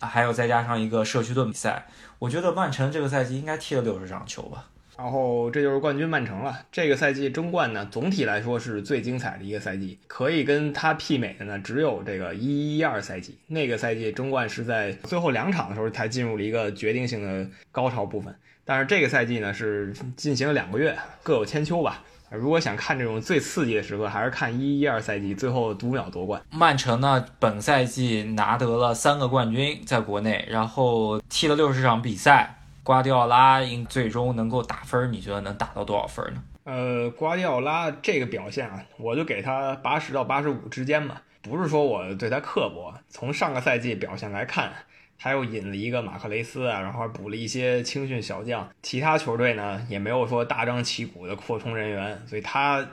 [0.00, 1.87] 还有再加上一个社区盾比赛。
[2.18, 4.68] 我觉得曼城这个赛季应该踢了六十场球吧。
[4.98, 6.66] 然后这就是冠军曼城了。
[6.70, 9.98] 这个赛季争冠呢，总体来说是最精彩的一个赛季。
[10.09, 13.38] 可以跟他媲美的呢，只有这个一一二赛季。
[13.46, 18.35] 那个赛季争冠是在最后两场的时候才进入了一个决定性的高潮部分。
[18.66, 22.04] 但是这个赛季呢，是进行了两个月，各有千秋吧。
[22.31, 26.41] 如果想看这种最刺激的时刻，还是看一一二赛季最后读秒夺冠。
[26.51, 32.55] 曼城呢，本赛季拿得了三个冠军，在国内，然后踢了六十场比赛。
[32.83, 36.43] 瓜迪奥拉应最终能够打分，你觉得能打到多少分呢？
[36.64, 41.23] 呃，瓜迪奥拉这个表现啊，我就给他八十到八十五之间吧。
[41.43, 44.73] 不是说我对他刻薄，从上个赛季表现来看，
[45.18, 52.87] 他又引了一个马克雷斯啊，然后补了一些青训小将，其他球队呢也没有说大张旗鼓的扩充人员，所以他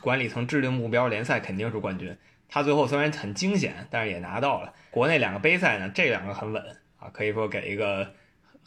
[0.00, 2.16] 管理层制定目标，联赛肯定是冠军。
[2.48, 4.72] 他最后虽然很惊险，但是也拿到了。
[4.90, 6.62] 国内两个杯赛呢，这两个很稳
[6.98, 8.14] 啊，可以说给一个。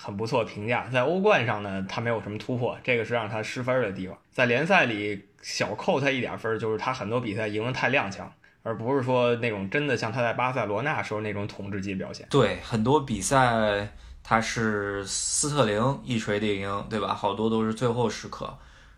[0.04, 4.17] 很不错评价，在欧冠上呢，他没有什么突破，这个是让他失分的地方。
[4.32, 8.25] 在联赛里小扣他一点分，就是他很多比赛赢得太踉跄，
[8.63, 12.28] 而不是说那种真的像他在巴塞罗那时候那种统治级表现。
[12.30, 13.88] 对，很多比赛
[14.24, 17.13] 他是斯特林一锤定音，对吧？
[17.13, 18.58] 好多都是最后时刻。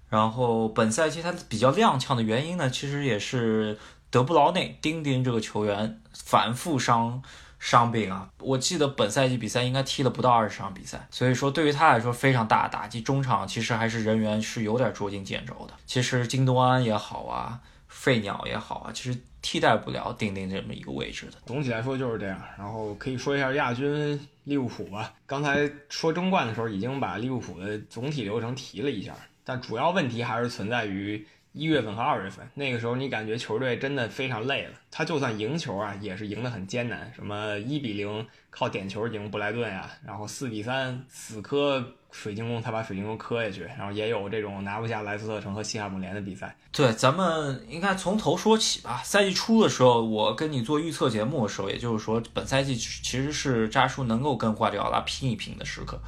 [0.09, 3.77] 然后本赛季他比较踉跄的原因呢，其实也是
[4.09, 7.21] 德布劳内丁丁这个球员反复伤。
[7.59, 12.99] 伤病啊，我记得本赛季比赛应该踢了不到二十场比赛，所以说对于他来说非常大的打击。
[12.99, 15.73] 中场其实还是人员是有点捉襟见肘的。
[15.85, 17.61] 其实京东安也好啊，
[18.03, 21.37] 废鸟也好啊，其实替代不了钉钉这么一个位置的。
[21.45, 22.37] 总体来说就是这样。
[22.57, 25.13] 然后可以说一下亚军利物浦吧。
[25.25, 31.25] 刚才说争冠的时候已经把利物浦的总体流程提了一下，但主要问题还是存在于。
[31.53, 34.71] 一月份和二月份，那个时候你感觉球队真的非常累了。
[34.89, 37.11] 他就算赢球啊，也是赢得很艰难。
[37.15, 43.61] 什么一比零靠点球赢布莱顿呀，然后四比三死磕水晶宫，他把水晶宫磕下去。
[43.77, 46.55] 然后也有这种拿不下莱斯特城和西汉姆联的比赛。
[46.71, 49.01] 对，咱们应该从头说起吧。
[49.03, 55.99] 赛季初的时候，我跟你做预测节目的时候，也就是说本赛季其实是扎叔能够跟瓜迪奥拉拼一拼的时刻。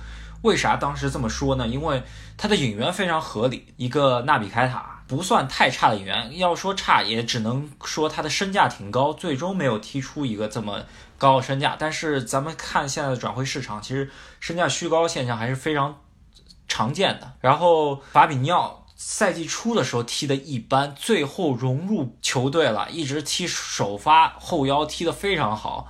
[0.42, 1.68] 为啥当时这么说呢？
[1.68, 2.02] 因为
[2.36, 4.95] 他的引援非常合理，一个纳比凯塔。
[5.08, 10.84] 不算太差的演员，要说差也只能说他的身价挺高，最终没有踢出一个这么
[11.18, 11.76] 高的身价。
[11.78, 16.02] 但是咱们看现在的转会市场，其实身价虚高现象还是非常
[16.68, 17.34] 常见的。
[17.40, 25.88] 然后法比尼奥赛季初的时候踢的一般，最后融入球队了，一直踢首发后腰踢得非常好。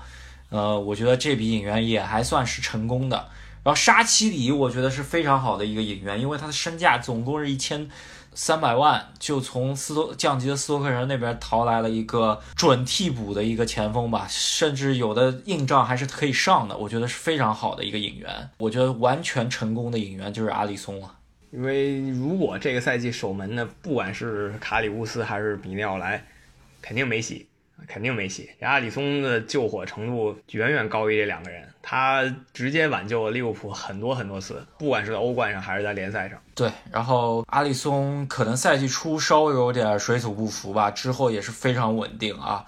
[0.49, 3.29] 呃，我觉得这笔引援也还算是成功的。
[3.63, 7.89] 然后沙奇里，我觉得是非常好的一个引援，因为他的身价总共是一千。
[8.35, 18.49] 三百万就从斯托降级的斯托克人那边淘来了一个准替补的一个前锋吧，甚至有的硬仗还是可以上的，我觉得是非常好的一个引援。
[18.57, 21.15] 我觉得完全成功的引援就是阿里松了，
[21.51, 26.25] 因为如果这个赛季守门的不管是卡里乌斯还是比内奥莱，
[26.81, 27.47] 肯定没戏。
[27.87, 36.39] 肯定没戏，阿里松的救火程度远远高于这两个人，他直接挽救了利物浦很多很多次，不管是在欧冠上还是在联赛上。
[36.55, 42.65] 对，然后阿里松可能赛季初稍微有点水土不服吧，之后也是非常稳定啊。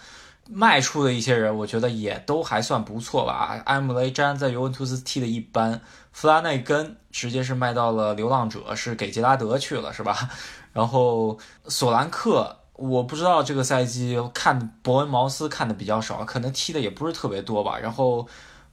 [0.49, 3.61] 卖出的一些人，我觉得也都还算不错吧。
[3.65, 10.29] 埃姆雷詹在尤文图斯踢的一般，弗拉内根直接是卖到了流浪者，是给杰拉德去了，是吧？
[10.73, 12.56] 然后索兰克。
[12.77, 17.77] 我不知道这个赛季看伯恩茅斯看的比较少，可能踢的也不是特别多吧。
[17.79, 18.27] 然后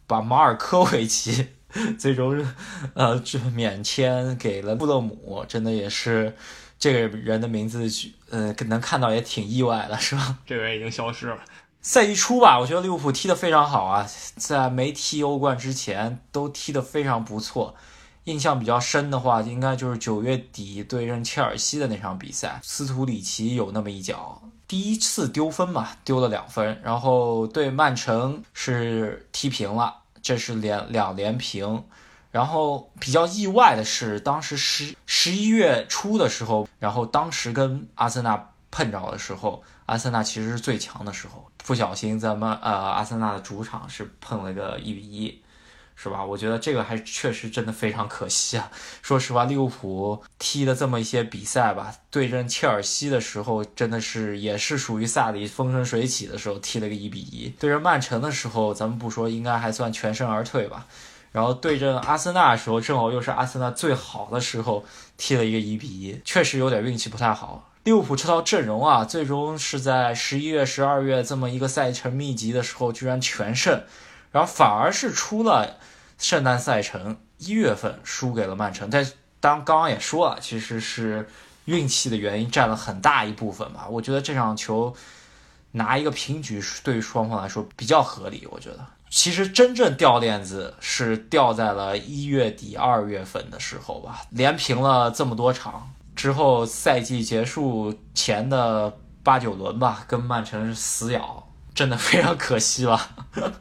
[0.06, 1.48] 把马尔科维奇
[1.98, 2.46] 最终
[2.94, 3.20] 呃
[3.54, 6.36] 免签给了布勒姆，真的也是
[6.78, 7.88] 这个人的名字，
[8.30, 10.38] 呃能看到也挺意外的，是吧？
[10.46, 11.38] 这个人已经消失了。
[11.80, 17.74] 赛季初吧，我觉得利物浦踢的非常好啊，在没踢欧冠之前都踢的非常不错。
[18.24, 31.84] 印象比较深的话，应该就是九月底对阵切尔西的那场比赛，斯图里奇有那么一脚，第一次丢分嘛，丢了两分，然后对曼城是踢平了，这是连两连平。
[32.30, 45.40] 然后比较意外的是，当时十十一月初的时候，然后当时跟阿森纳碰着的时候，阿森纳其实是最强的时候，不小心在曼呃阿森纳的主场是碰了个一比一。
[45.96, 46.24] 是吧？
[46.24, 48.70] 我觉得这个还确实真的非常可惜啊。
[49.00, 57.48] 说实话，利物浦踢的这么一些比赛吧，对阵切尔西的时候，真的是也是属于萨里风生水起的时候踢了个一比一。
[57.58, 60.86] 对阵曼城的时候，咱们不说，应该还算全身而退吧。
[61.32, 64.84] 然后对阵阿森纳的时候，正好又是阿森纳最好的时候，
[65.16, 67.70] 踢了一个一比一，确实有点运气不太好。
[67.84, 73.82] 利物浦这套阵容啊，最终是在十一月、十二月这么一个赛程密集的时候，居然全胜。
[74.34, 75.76] 然后反而是出了
[76.18, 78.90] 圣诞赛程，一月份输给了曼城。
[78.90, 79.06] 但
[79.38, 81.28] 当刚刚也说了，其实是
[81.66, 83.86] 运气的原因占了很大一部分吧。
[83.88, 84.92] 我觉得这场球
[85.70, 88.44] 拿一个平局，对于双方来说比较合理。
[88.50, 98.92] 我觉得其实真正掉链子是掉在了一月底二月份的时候吧，连平了这么多场之后，赛季结束前的
[99.22, 101.48] 八九轮吧，跟曼城是死咬。
[101.74, 103.00] 真的非常可惜了。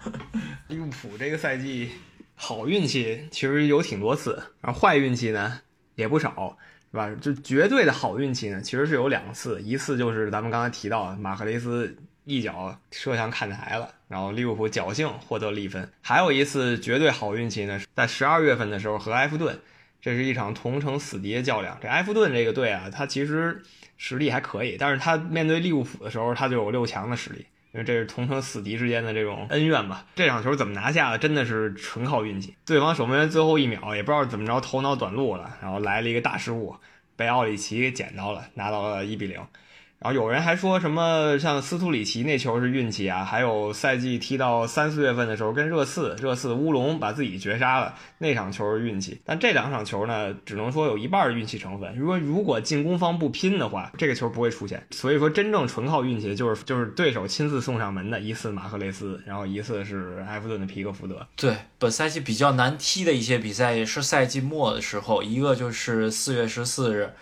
[0.69, 1.91] 利物浦这个赛季
[2.35, 5.59] 好运气其实有挺多次，然后坏运气呢
[5.95, 6.57] 也不少，
[6.91, 7.09] 是吧？
[7.19, 11.95] 就绝对的好运气呢，其实是有两次，一次就是咱们刚才提到马克雷斯
[12.25, 19.59] 一脚射向看台了，然后利物浦侥幸获得了一分；还有一次绝对好运气呢，在十二月份的时候和埃弗顿，
[19.99, 21.77] 这是一场同城死敌的较量。
[21.81, 23.61] 这埃弗顿这个队啊，他其实
[23.97, 27.45] 实力还可以，但是他面对利物浦的时候，他就有六强的实力。
[27.73, 30.05] 因为这是同城死敌之间的这种恩怨吧。
[30.15, 32.55] 这场球怎么拿下的，真的是纯靠运气。
[32.65, 36.75] 对方守门员最后一秒也不知道怎么着头脑短路了，然后来了一个大失误，
[37.15, 39.41] 被奥里奇给捡到了，拿到了一比零。
[40.03, 49.21] 然后有人还说什么像斯图里奇那球是运气啊，还有赛季踢到三四月份的时候跟热刺，热刺乌龙把自己绝杀了，那场球是运气。
[49.23, 51.95] 但这两场球呢，只能说有一半运气成分。
[51.95, 54.85] 如果如果进攻方不拼的话，这个球不会出现。
[54.91, 61.25] 所以说真正纯靠运气的，就是就是对手亲自送上门的一次马赫雷斯，然后一次是埃弗顿的皮克福德。
[61.37, 67.13] 对，本赛季比较难踢的一些比赛也是赛季末的时候，一个就是四月十四日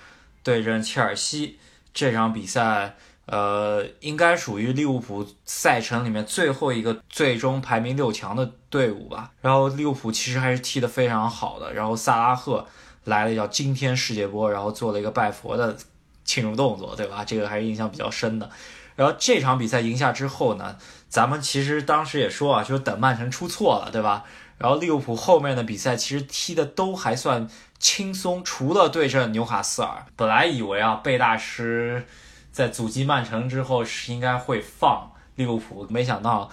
[0.42, 1.60] 对阵切尔西。
[1.94, 9.32] 这场比赛，呃，应该属于利物浦赛程里面最后一个最终排名六强的队伍吧。
[9.42, 11.74] 然后利物浦其实还是踢得非常好的。
[11.74, 12.66] 然后萨拉赫
[13.04, 15.76] 来了叫惊天世界波，然后做了一个拜佛的
[16.24, 17.26] 庆祝动作，对吧？
[17.26, 18.50] 这个还是印象比较深的。
[18.96, 20.78] 然后这场比赛赢下之后呢，
[21.10, 24.24] 咱们其实当时也说啊，就是等曼城出错了，对吧？
[24.58, 27.50] 然后利物浦后面的比赛其实踢的都还算。
[27.82, 32.06] 轻松，除了对阵纽卡斯尔，本来以为啊，贝大师
[32.52, 36.50] 在阻击曼城之后是应该会放利物浦，没想到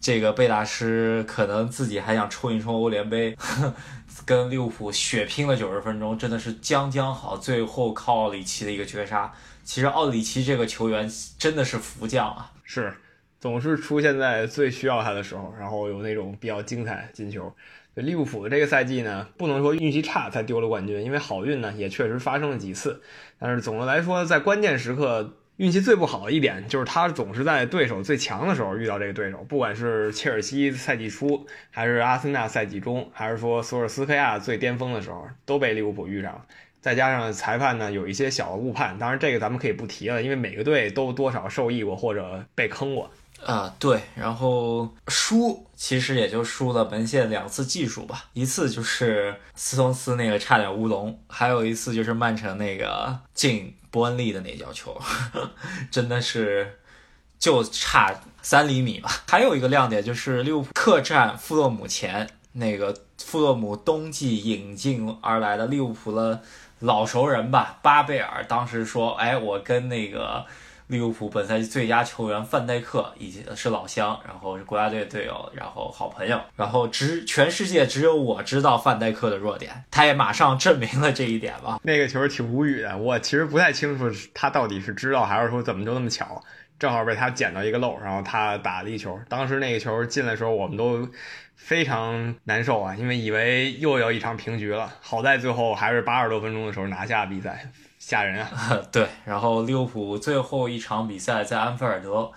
[0.00, 3.36] 这个贝大师可能自己还想冲一冲欧联杯，
[4.26, 9.32] 跟利物浦血拼了九十分钟，真的是将将好，最后靠奥里奇的一个绝杀。
[9.62, 11.08] 其实奥里奇这个球员
[11.38, 12.92] 真的是福将啊，是
[13.40, 17.54] 总是出现在最需要他的时候，然后有那种比较精彩进球。
[17.94, 23.00] 利物浦这个赛季呢，不能说运气差才丢了冠军，因为好运呢也确实发生了几次。
[23.38, 36.44] 但是总的来说，在关键时刻运气最不好的一点，就是他总是在对手最强的时候遇到这个对手，不管是切尔西赛季初，还是阿森纳赛季中，还是说索尔斯克亚最巅峰的时候，都被利物浦遇上了。
[36.80, 43.10] 再加上裁判呢有一些小的误判，当然这个咱们可以不提了，因为每个队都多少受益过或者被坑过。
[43.44, 54.98] 啊，对，然后输其实也就输了门线两次技术吧，一次就是斯通斯那个差点乌龙，还有一次就是曼城那个进伯恩利的那脚球，
[55.90, 56.78] 真的是
[57.38, 59.10] 就差三厘米吧。
[59.28, 66.40] 还有一个亮点就是利物浦客战富勒姆前那个富勒姆冬季引进而来的利物浦的
[66.78, 70.46] 老熟人吧，巴贝尔当时说，哎，我跟那个。
[70.88, 81.80] 利物浦本赛季最佳球员范戴克已经是老乡，然后是国家队队友，然后好朋友，然后只全世界只有我知道范戴克的弱点，他也马上证明了这一点吧。
[81.84, 86.42] 那个球挺无语的，我其实不太清楚他到底是知道还是说怎么就那么巧，
[86.78, 89.18] 正好被他捡到一个漏，然后他打了一球。
[89.28, 91.08] 当时那个球进的时候，我们都
[91.56, 94.92] 非常难受啊，因为以为又要一场平局了。
[95.00, 97.70] 好在最后还是八十多分钟的时候拿下比赛，
[98.06, 98.78] 吓人啊！
[98.92, 102.30] 对，然后利物浦最后一场比赛在安菲尔德，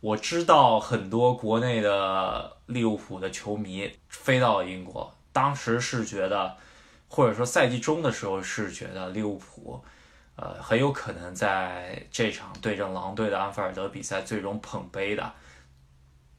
[0.00, 6.54] 我知道很多国内的利物浦的球迷飞到了英国，当时是觉得，
[7.08, 9.82] 或者说赛季中的时候是觉得利物浦。
[10.36, 15.32] 呃，很有可能在这场对阵狼队的安菲尔德比赛最终捧杯的，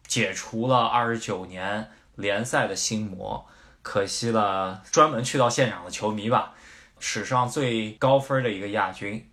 [0.05, 3.47] 解除了二十九年联赛的心魔。
[3.81, 6.53] 可惜了，专门去到现场的球迷吧，
[6.99, 9.23] 史上最高分的一个亚军，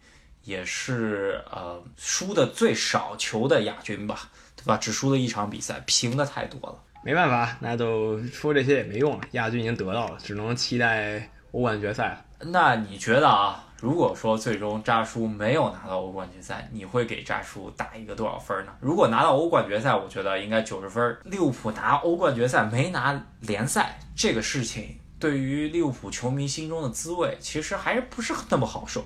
[0.43, 4.77] 也是呃输的最少球的亚军吧，对吧？
[4.77, 6.79] 只输了一场比赛，平的太多了。
[7.05, 12.25] 没办法，那都说这些也没用了，亚军已经得到了，只能期待欧冠决赛了。
[12.41, 13.69] 那你觉得啊？
[13.81, 18.73] 如果说最终扎叔没有拿到欧冠决赛，你会给扎叔打一个多少分呢？
[18.79, 21.19] 如果拿到欧冠决赛，我觉得应该九十分。
[21.25, 29.05] 利物浦拿欧冠决赛没拿联赛，这个事情对于利物浦球迷心中的滋味，其实还是不是那么好受。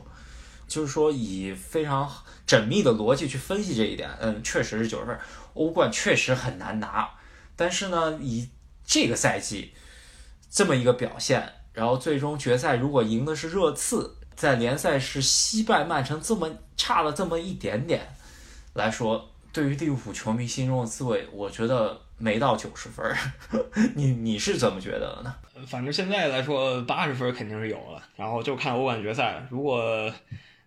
[0.67, 2.11] 就是说，以非常
[2.49, 5.19] 缜密的逻辑去分析这一点，嗯，确实是九十分。
[5.53, 7.07] 欧冠确实很难拿，
[7.55, 8.49] 但是呢，以
[8.87, 9.75] 这个赛季
[10.51, 14.17] 这么一个表现，然后最终决赛如果赢的是热刺。
[14.35, 18.17] 在联赛是惜败曼城这么差了这么一点点
[18.73, 23.15] 来说，对于利物浦球迷心中的滋味，我觉得没到九十分。
[23.95, 25.35] 你你是怎么觉得的呢？
[25.67, 30.13] 反正现在来说，八十分肯定是有了，然后就看欧冠决赛，如果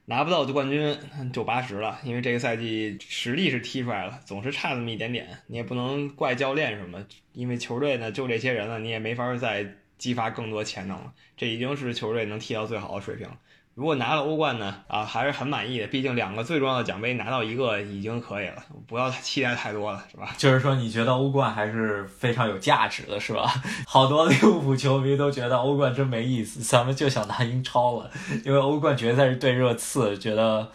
[0.06, 0.98] 拿不到冠军
[1.32, 2.00] 就八十了。
[2.04, 11.14] 因为这个赛季实力是踢出来了，总是差那么一点点，你也不能怪教练什么，因为球队呢就这些人了，你也没法再激发更多潜能了。
[11.38, 13.38] 这已经是球队能踢到最好的水平了。
[13.80, 14.76] 如果拿了欧冠呢？
[14.90, 15.88] 啊，还是很满意的。
[15.88, 18.56] 毕竟两个最重要的奖杯拿到一个已经可以了，
[18.86, 20.32] 不要期待太多了，是吧？
[20.38, 23.50] 就是说，你觉得欧冠还是非常有价值的，是吧？
[23.88, 28.12] 好多利物浦球迷都觉得欧冠真没意思，咱们就想拿英超了，
[28.44, 30.70] 因为欧冠决赛是对热刺，觉得。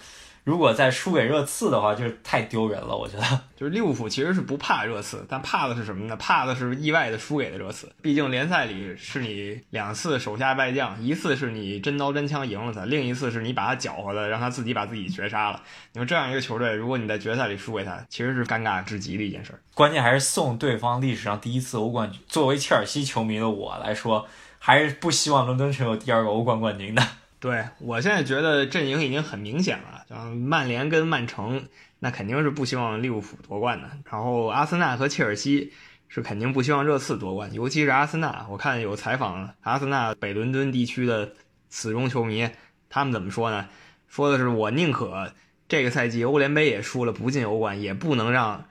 [0.45, 2.95] 如果再输给热刺的话，就是太丢人了。
[2.95, 3.25] 我觉得，
[3.57, 6.15] 就是利物浦其实是不怕热刺，但怕的是什么呢？
[6.17, 7.91] 怕的是意外的输给了热刺。
[8.03, 15.63] 毕竟联赛里是你两次手下败将，一次是你真刀真枪赢了他，另一次是你把他搅和的，让他自己把自己绝杀了。
[15.93, 19.59] 你说这样一个球队，如果你在决赛里输给他，其实是尴尬至极的一件事。
[19.73, 22.13] 关键还是送对方历史上第一次欧冠。
[22.29, 24.29] 作为切尔西球迷的我来说，
[24.59, 27.03] 还是不希望伦敦城有第二个欧冠冠军的。
[27.41, 31.67] 对我现在觉得阵营已经很明显了，嗯曼联跟曼城，
[31.99, 33.91] 那肯定是不希望利物浦夺冠的。
[34.11, 35.73] 然后阿森纳和切尔西
[36.09, 38.47] 是肯定不希望热刺夺冠，尤其是阿森纳。
[38.49, 41.33] 我看有采访阿森纳北伦敦地区的
[41.69, 42.49] 死忠球迷，
[42.89, 43.69] 他们怎么说呢？
[44.07, 45.33] 说的是我宁可
[45.67, 48.65] 这个赛季欧联杯也输了，不进欧冠，也不能让。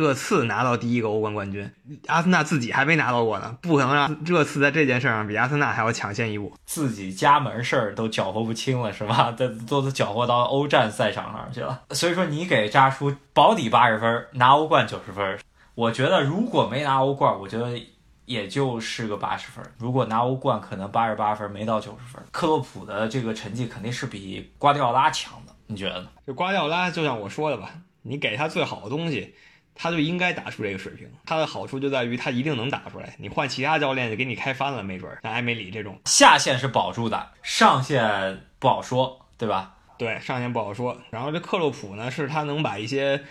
[0.00, 1.70] 热刺拿到第一个欧冠冠军，
[2.06, 6.50] 阿森纳自己还没拿到过呢，不可能让热刺在这件事上比阿森纳还要抢先一步。
[6.64, 9.30] 自己家门事儿都搅和不清了，是吧？
[9.36, 9.46] 都
[9.82, 11.82] 都搅和到欧战赛场上去了。
[11.90, 15.38] 所以说，你给扎叔保底八十分，拿欧冠九十分。
[15.74, 17.78] 我觉得如果没拿欧冠，我觉得
[18.24, 19.62] 也就是个八十分。
[19.76, 22.22] 如果拿欧冠，可能八十八分，没到九十分。
[22.30, 26.08] 克洛普的这个成绩肯定是比瓜迪奥拉强的，你觉得呢？
[26.26, 27.70] 就瓜迪奥拉，就像我说的吧，
[28.02, 29.34] 你给他最好的东西。
[29.82, 33.14] 他就应该打出这个水平，他的好处就在于他一定能打出来。
[33.16, 39.74] 你换其他教练就给你开翻了，没准像埃梅里这种下限是保住的，上限不好说，对吧？
[39.96, 41.00] 对，上限不好说。
[41.08, 43.24] 然后这克洛普呢，是他能把一些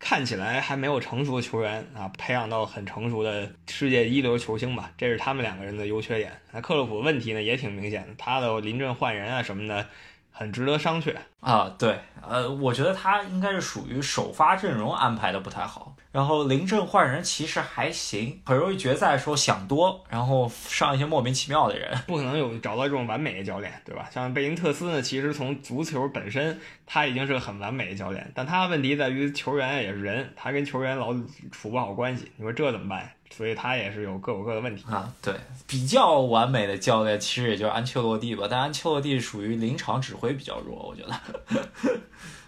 [0.00, 6.32] 看起来还没有成熟的球员啊，培养到很成熟的世界一流球星吧，这是他们两个人的优缺点。
[6.50, 9.86] 那克洛普问题呢也挺明显的，他的临阵换人啊什么的。
[10.32, 24.08] 很值得商榷啊，对，呃，我觉得他应该是属于首发阵容安排的不太好，然后临阵换人其实还行，很容易决赛时候想多，然后上一些莫名其妙的人，不可能有找到这种完美的教练，对吧？
[24.10, 31.12] 像贝因特斯呢，其实从足球本身他已经是个很完美的教练，但他问题在于球员也是人，他跟球员老
[31.50, 33.12] 处不好关系，你说这怎么办？
[33.34, 35.12] 所以他也是有各有各的问题啊。
[35.22, 35.34] 对，
[35.66, 41.20] 比较完美的教练其实也就是安切洛蒂吧，但安切洛蒂属于临场指挥比较弱，我觉得。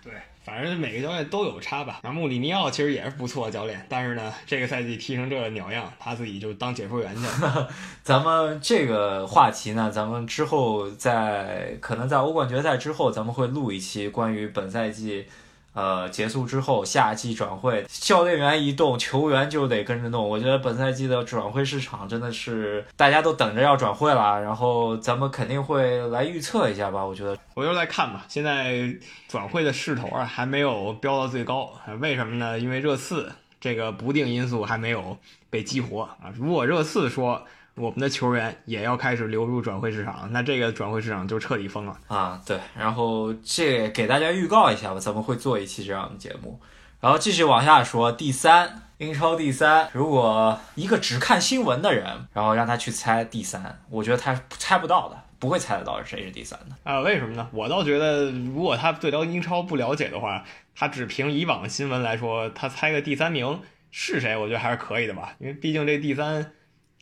[0.05, 0.13] 对，
[0.45, 2.01] 反正每个教练都有差吧。
[2.03, 7.69] 那穆里尼奥其实也是不错的教练，但是呢，这个赛季踢成这个鸟样，他自己就当解说员去了。
[8.05, 15.27] 咱们这个话题呢，咱们之后在可能在欧冠决赛之后，咱们会录一期关于本赛季。
[15.75, 20.27] 呃，结束之后，夏季转会，教练员一动，球员就得跟着动。
[20.27, 27.05] 我觉得本赛季的转会市场真的是大家都等着要转会了，然后咱们肯定会来预测一下吧。
[27.05, 28.25] 我觉得，我就来看吧。
[28.29, 28.89] 现在
[29.29, 32.57] 转会的势头啊，还没有飙到最高，为什么呢？
[32.59, 35.19] 因为热刺这个不定因素还没有
[35.51, 36.33] 被激活啊。
[36.37, 37.45] 如果热刺说，
[37.77, 42.41] 我们的球员也要开始流入转会市场，那这个转会市场就彻底疯了啊！
[42.47, 46.61] 对，然后这给大家预告一下吧，咱们会做一期这样的节目，
[47.01, 48.13] 然后继续往下说。
[48.13, 57.01] 第三，英超第三，如果一个只看新闻的人，然后让他去猜第三，我觉得他猜不到的，不会猜得到谁是第三的啊？
[57.01, 57.49] 为什么呢？
[57.53, 60.45] 我倒觉得，如果他对到英超不了解的话，
[60.77, 63.61] 他只凭以往的新闻来说，他猜个第三名
[63.91, 66.53] 是谁，我觉得还是可以的吧，因为毕竟这第三。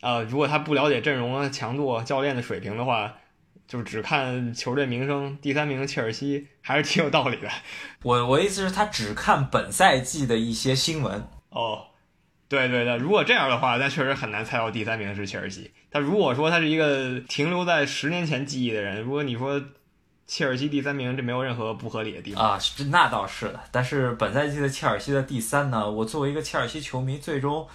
[0.03, 3.13] 呃，如果他不了解阵容强度、教练的水平的话，
[3.65, 7.47] 就是只看球队名声，第三名切尔西还是挺有道理的。
[8.03, 11.25] 我我意思是，他只看本赛季的一些新闻。
[11.51, 11.85] 哦，
[12.49, 15.71] 对对对，如果这样的话，那确实很难猜到第三名是切尔西。
[15.89, 19.63] 但如果说他是一个停留在十年前记忆的人，如果你说
[20.27, 22.59] 切尔西第三名，这没有任何不合理的地方啊。
[22.91, 25.89] 那倒是的，但是本赛季的切尔西的第三呢？
[25.89, 27.65] 我作为一个切尔西球迷，最终。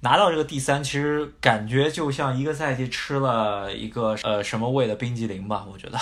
[0.00, 5.98] 拿到这个第三，其实感觉就像一个赛季吃了一个呃什么味的冰激凌吧，我觉得。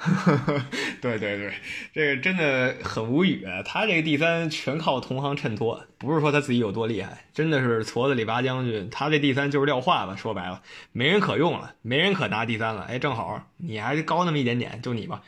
[1.02, 1.52] 对对对，
[1.92, 3.46] 这个真的很无语。
[3.66, 8.88] 他这个第三全靠同行衬托，不是说他自己有多厉害，真的是矬子里拔将军。
[8.90, 10.62] 他这第三就是撂话吧，说白了，
[10.92, 12.86] 没人可用了，没人可拿第三了。
[12.88, 15.20] 哎，正好你还是高那么一点点，就你吧。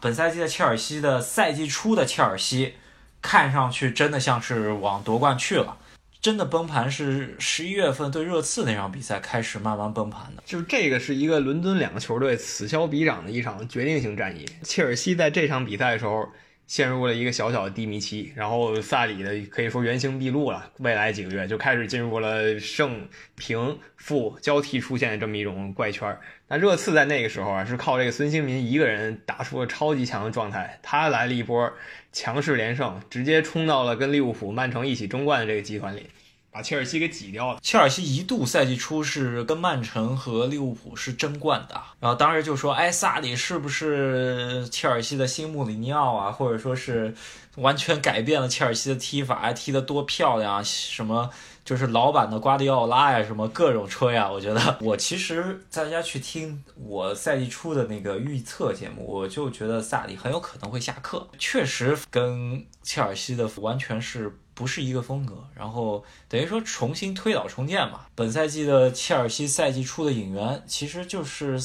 [0.00, 2.74] 本赛季的切尔西的赛季初的切尔西，
[3.20, 5.76] 看上去真的像是往夺冠去了。
[6.20, 14.44] 真的崩盘是十一月份对热刺那场比赛开始慢慢崩盘的，就是这个是一个伦敦两个球队此消彼长的一场决定性战役。
[14.62, 16.28] 切尔西在这场比赛的时候
[16.70, 26.16] 陷入了一个小小的低迷期，然后萨里的可以说原形毕露了，未来几个月就开始进入了胜平负交替出现的这么一种怪圈。
[26.46, 31.72] 那热刺在那个时候啊是靠这个孙兴民一个人打出了超级强的状态，他来了一波。
[32.12, 36.06] 强势连胜，直接冲到了跟利物浦、曼城一起争冠的这个集团里，
[36.50, 37.58] 把切尔西给挤掉了。
[37.62, 46.30] 切尔西一度赛季初是跟曼城和利物浦是争冠的，然后当时就说：“哎，萨里是不是切尔西的新穆里尼奥啊？
[46.32, 47.14] 或者说是
[47.56, 50.64] 完全改变了切尔西的踢法，踢得多漂亮？
[50.64, 51.30] 什么？”
[51.62, 68.00] 就是老版的瓜迪奥拉呀，什么各种吹呀，我觉得我其实大家去听我赛季初的那个预测节目，我就觉得萨里很有可能会下课，确实跟切尔西的完全是不是一个风格，然后等于说重新推倒重建嘛。
[68.14, 71.58] 本赛季的切尔西赛季初的引援其实就是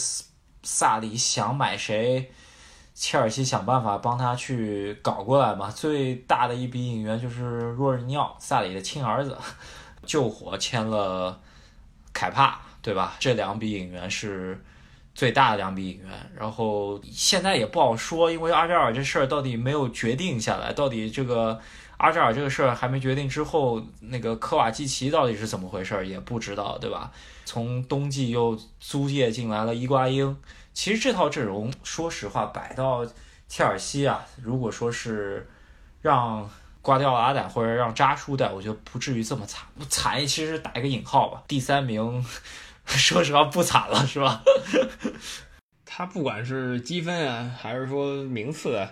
[0.64, 2.32] 萨里想买谁，
[2.94, 5.70] 切尔西想办法帮他去搞过来嘛。
[5.70, 7.44] 最大的一笔引援就是
[7.74, 9.38] 若日尼奥，萨里的亲儿子。
[10.06, 11.42] 救火签了
[12.14, 13.18] 凯帕，对吧？
[13.20, 14.64] 这两笔引援是
[15.16, 16.32] 最大的两笔引援。
[16.38, 20.72] 然后现在也不好说，因为阿扎尔这事儿到底没有决定下来。
[20.72, 21.60] 到底这个
[21.98, 27.12] 阿扎尔这个事儿还没决定之后，那个科瓦基奇到底是怎么回事也不知道，对吧？
[27.46, 30.36] 从冬季又租借进来了伊瓜因。
[30.74, 33.06] 其实这套阵容，说实话摆到
[33.48, 35.48] 切尔西啊，如果说是
[36.02, 36.50] 让。
[36.86, 39.66] 挂掉了阿带或者让扎叔带，我觉得不至于这么惨。
[39.90, 41.42] 惨其实打一个引号吧。
[41.48, 42.24] 第三名，
[42.86, 44.44] 说实话不惨了，是吧？
[45.84, 48.88] 他不管是积分啊，还是说名次，啊，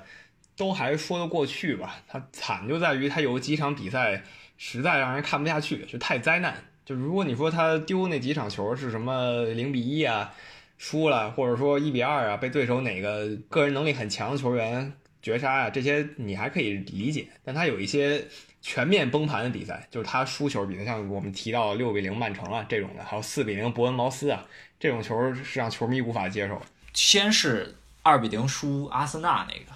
[0.55, 1.95] 都还说得过去吧。
[2.07, 4.23] 他惨就在于他有几场比赛
[4.57, 6.55] 实在让人看不下去，就太灾难。
[6.85, 10.33] 就如果你说他丢那几场球是什么零比一啊，
[10.77, 14.93] 输了，或者说一比二啊，被对手哪个个人能力很强的球员。
[15.21, 18.21] 绝杀啊，这些你还可以理解，但他有一些
[18.61, 24.45] 全面崩盘的比赛，就是他输球比赛，像我们提到六比零曼城啊这种的，还有四比零伯恩茅斯啊
[24.77, 26.61] 这种球是让球迷无法接受。
[26.93, 29.71] 先是二比零输阿森纳那个，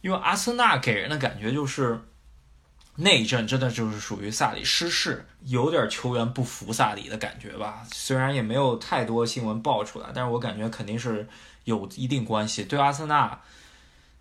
[0.00, 2.00] 因为阿森纳给人的感觉就是
[2.96, 7.82] 那一阵真的就是属于萨里失势，有点球员不服萨里的感觉吧。
[7.92, 11.26] 虽然也没有太多新闻爆出来，但是我感觉肯定是
[11.64, 12.64] 有一定关系。
[12.64, 13.40] 对阿森纳。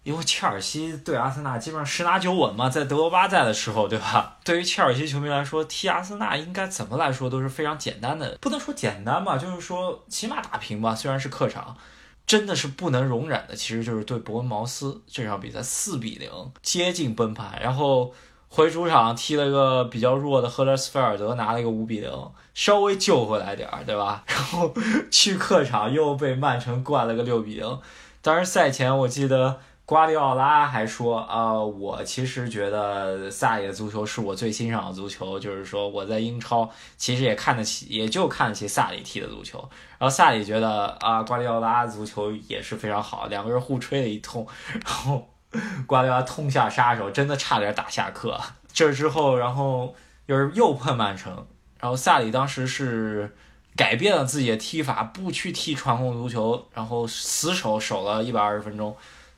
[0.03, 4.37] 因为切尔西对阿森纳基本上十拿九稳嘛，在德罗巴在的时候，对吧？
[4.45, 10.95] 对于切尔西球迷来说，踢阿森纳应该怎么来说都是非常简单的，不能说简单吧，就是说起码打平吧。
[10.95, 11.75] 虽然是客场，
[12.27, 16.29] 真的是不能容忍的，其实就是对伯恩茅斯这场比赛四比零
[16.61, 18.13] 接近崩盘，然后
[18.49, 22.11] 回主场踢了一个比较弱的赫勒斯菲尔德，拿了一个五比零，
[22.53, 24.23] 稍微救回来点儿，对吧？
[24.27, 24.73] 然后
[25.09, 27.79] 去客场又被曼城灌了个六比零，
[28.21, 29.59] 当然赛前我记得。
[29.87, 39.57] 瓜迪奥拉还说啊、我其实觉得萨里的足球是我最欣赏的足球，就是说我在英超其实也看得起，也就看得起萨里踢的足球。
[39.97, 44.45] 然后萨里觉得啊，瓜迪奥拉足球也是非常好，两个人互吹了一通，
[44.85, 45.25] 然后
[45.85, 48.37] 瓜迪奥拉痛下杀手，真的差点打下课。
[48.73, 51.47] 这之后，然后又是又碰曼城，
[51.79, 53.33] 然后萨里当时是
[53.77, 58.93] 改变了自己的踢法，不去踢传控足球，然后死守守了一百二十分钟，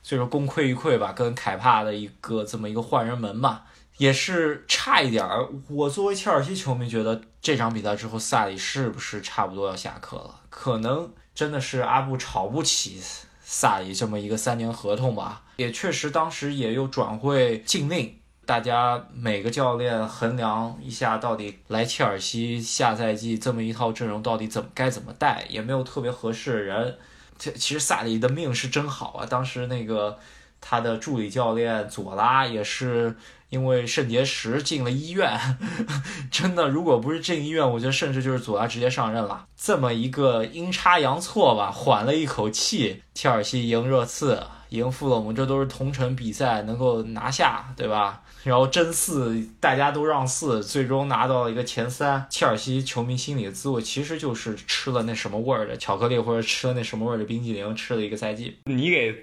[0.09, 3.63] 所以说功亏一篑吧，跟凯帕的一个这么一个换人门吧，
[3.97, 5.47] 也是差一点儿。
[5.69, 10.39] 我作为切尔西球迷，觉得这场比赛之后，萨里是不是差不多要下课了？
[10.49, 12.99] 可能真的是阿布炒不起
[13.43, 15.43] 萨里这么一个三年合同吧。
[15.57, 18.15] 也确实，当时也有转会禁令，
[18.47, 26.97] 大家每个教练衡量一下，到底来切尔西下赛季这么一套阵容到底怎么该怎么带，也没有特别合适的人。
[27.39, 29.25] 这其实萨里的命是真好啊！
[29.25, 30.19] 当时那个
[30.61, 33.15] 他的助理教练佐拉也是
[33.49, 35.57] 因为肾结石进了医院，
[36.29, 39.47] 真的，如果不是进医院，我觉得甚至就是佐拉直接上任了。
[39.57, 48.21] 这么一个阴差阳错吧，缓了一口气，切尔西赢热刺，赢富勒姆，这都是同城比赛能够拿下，对吧？
[48.43, 52.25] 然后争四，大家都让四，最终拿到了一个前三。
[52.29, 58.57] 切尔西球迷心里的滋味，其实就是吃了那什么味儿的巧克力，或者吃了那什么味儿的冰激凌，吃了一个赛季。
[58.65, 59.13] 你给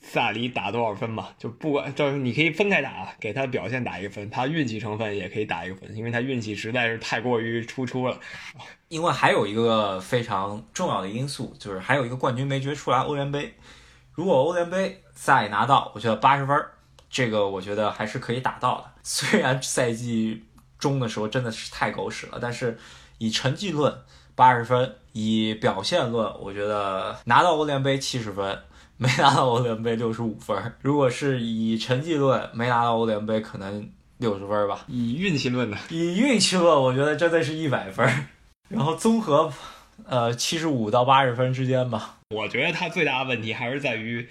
[0.00, 1.34] 萨里打多少分吧？
[1.36, 8.18] 就不管，就是你可以分开打，给他表现打一个分，他运气成分也可以打一个分，因为他运气实在是太过于突出了。
[8.88, 13.54] 因为还有一个非常重要的因素，就是还有一个冠军没决出来，欧联杯。
[14.12, 16.72] 如果欧联杯再拿到，我觉得八十分儿，
[17.08, 18.90] 这个我觉得还是可以打到的。
[19.02, 20.44] 虽然赛季
[20.78, 22.78] 中的时候真的是太狗屎了，但是
[23.18, 23.94] 以成绩论
[24.34, 28.58] 八十分，以表现论，我觉得拿到欧联杯七十分，
[28.96, 30.76] 没拿到欧联杯六十五分儿。
[30.82, 34.84] 如果是以成绩论，没拿到欧联杯可能六十分儿吧。
[34.86, 38.26] 以运气论呢，以运气论，我觉得真的是一百分儿，
[38.68, 39.50] 然后综合，
[40.06, 42.18] 呃，七十五到八十分之间吧。
[42.30, 44.28] 我觉得他最大的问题还是在于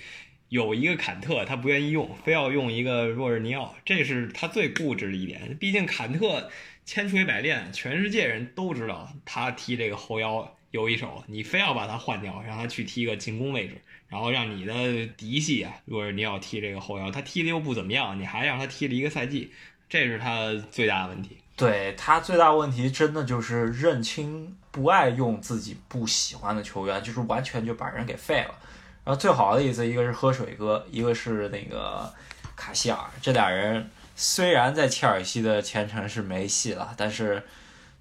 [0.50, 5.58] 有一个坎特他不愿意用，非要用一个若日尼奥，这是他最固执的一点。
[5.60, 6.50] 毕竟坎特
[6.86, 13.76] 千锤百炼，全世界人都知道他踢这个后腰有一手，你非要把他换掉，让他去踢个进攻位置，
[14.08, 19.52] 然后让你的嫡系啊若日尼奥踢这个后腰，他踢的又不怎么样，你还让他踢了一个赛季，
[19.88, 21.38] 这是他最大的问题。
[21.60, 28.56] 对他最大问题真的就是认清不爱用自己不喜欢的球员，就是完全就把人给废了。
[29.04, 32.10] 然后最好的例子，一个是喝水哥，一个是那个
[32.56, 37.44] 卡希尔，这俩人虽然在切尔西的前程是没戏了，但是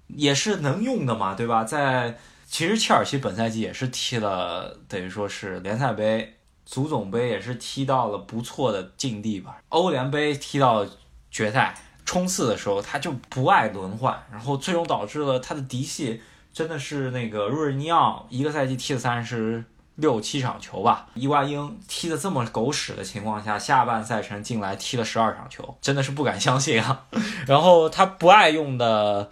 [0.07, 1.65] 也是能用的嘛，对吧？
[1.65, 10.87] 在其实切尔西本赛季也是踢了，等于说是联赛杯、足总杯也是踢到了不错的境地吧，欧联杯踢到
[11.29, 11.75] 决赛。
[12.09, 16.19] 冲刺的时候，他就不爱轮换，然后最终导致了他的嫡系
[16.51, 19.63] 真的是那个若日尼奥一个赛季踢了三十
[19.97, 27.05] 六七场球吧，伊瓜因踢的这么狗屎的情况下，下半赛程进来踢了十二场球，真的是不敢相信啊。
[27.45, 29.29] 然后他不爱用的，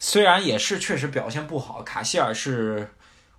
[0.00, 2.94] 虽然也是确实表现不好，卡希尔是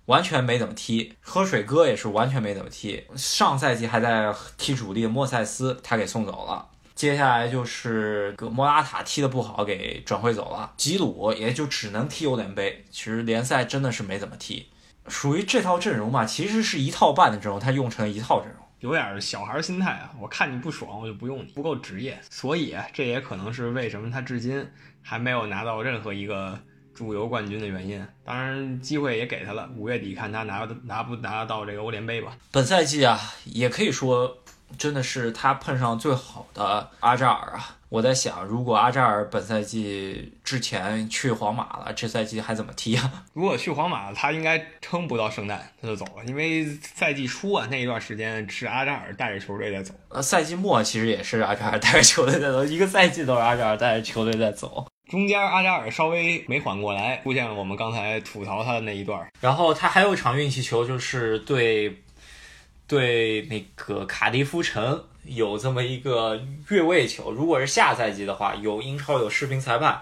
[0.06, 6.68] 完全没怎么踢，喝水哥也是完全没怎么踢，上赛季还在踢主力莫塞斯他给送走了。
[7.00, 10.70] 接下来就是个莫拉塔踢得不好，给转会走了。
[10.76, 14.66] 吉鲁也就只能踢欧联杯，其实联赛真的是没怎么踢。
[15.08, 18.62] 属于这套阵容嘛，其实是一套半的阵容，他用成了一套阵容。
[18.80, 20.12] 有点小孩心态啊！
[20.20, 22.20] 我看你不爽，我就不用你，不够职业。
[22.28, 24.62] 所以这也可能是为什么他至今
[25.00, 26.60] 还没有拿到任何一个
[26.92, 28.06] 主游冠军的原因。
[28.26, 32.36] 当然，机会也给他了，五月底看他拿拿不拿得到这个欧联杯吧。
[32.50, 34.36] 本赛季啊，也可以说。
[34.78, 37.76] 真的是他碰上最好的阿扎尔啊！
[37.88, 43.12] 我在想，如果阿扎尔本赛季之前去皇马了，这赛季还怎么踢啊？
[43.34, 46.64] 如果去皇马，他应该撑不到圣诞他就走了，因为
[46.94, 49.92] 赛季初啊那一段时间是阿扎尔带着球队在走。
[50.08, 54.86] 呃，赛季末其实也是阿扎尔带着球队在走，一个赛季都是阿扎尔带着球队在走。
[55.08, 59.28] 中间阿扎尔稍微没缓过来，出现了我们刚才吐槽他的那一段。
[59.40, 62.02] 然后他还有一场运气球，就是对。
[62.90, 70.00] 对那个卡迪夫城有这么一个越位球，如果是下赛季的话，有英超有视频裁判，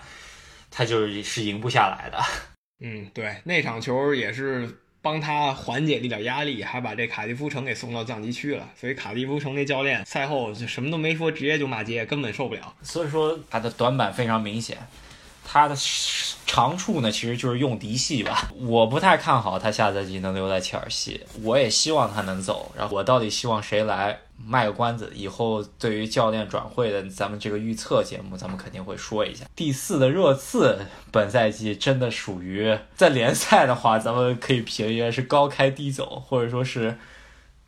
[0.71, 2.19] 他就是是赢不下来的。
[2.81, 8.67] 嗯，对，那场球也是帮他缓解了一点压力，还把这卡迪夫城给送到降级区了。
[8.75, 12.75] 所以卡迪夫城那教练赛后就什么都没说，直接就骂街，根本受不了。
[12.81, 14.79] 所以说他的短板非常明显。
[15.51, 15.75] 他的
[16.45, 18.51] 长处呢，其实就是用嫡系吧。
[18.61, 22.71] 我不太看好他下赛季能留在切尔西，我也希望他能走。
[22.77, 24.19] 然后我到底希望谁来？
[24.47, 29.45] 卖个关子，以后对于教练转会的咱们这个预测节目，咱们肯定会说一下。
[29.57, 30.79] 第四的热刺，
[31.11, 36.97] 本赛季真的属于在联赛的话，咱们可以评为是高开低走，或者说是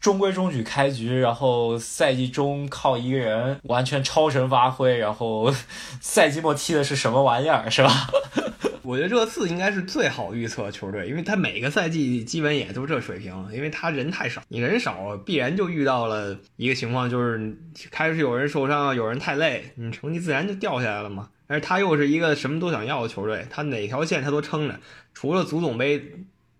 [0.01, 5.53] 中规中矩开局，然后赛季中靠一个人完全超神发挥，然后
[6.01, 8.09] 赛季末踢的是什么玩意儿，是吧？
[8.82, 17.57] 我觉得热刺应该是最好预测球队，因为他每个赛季基本也都这水平，因为他人太少，你人少必然就遇到了一个情况，就是
[17.90, 21.28] 开始有人受伤，有人太累，你成绩自然就掉下来了嘛。
[21.46, 24.80] 但是他又是一个什么都想要的球队，他哪条线他都撑着，
[25.12, 26.03] 除了足总杯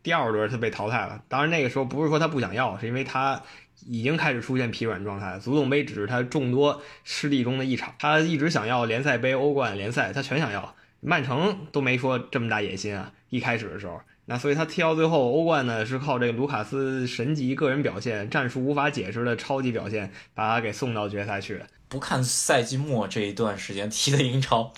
[0.03, 3.43] 第二轮他被淘汰了，当然那个时候不是说他不想要，是因为他
[3.87, 10.75] 已经开始出现疲软状态，足总杯只是他众多失利中的一场，他一直想要联赛杯、欧冠、联赛，他全想要。
[11.03, 13.11] 曼城都没说这么大野心啊！
[13.31, 21.67] 一开始的时候，那所以他踢到最后，欧冠呢是靠这个卢卡斯神级个人表现、战术无法解释的超级表现，把他给送到决赛去的。
[21.89, 24.73] 不看赛季末这一段时间踢的英超，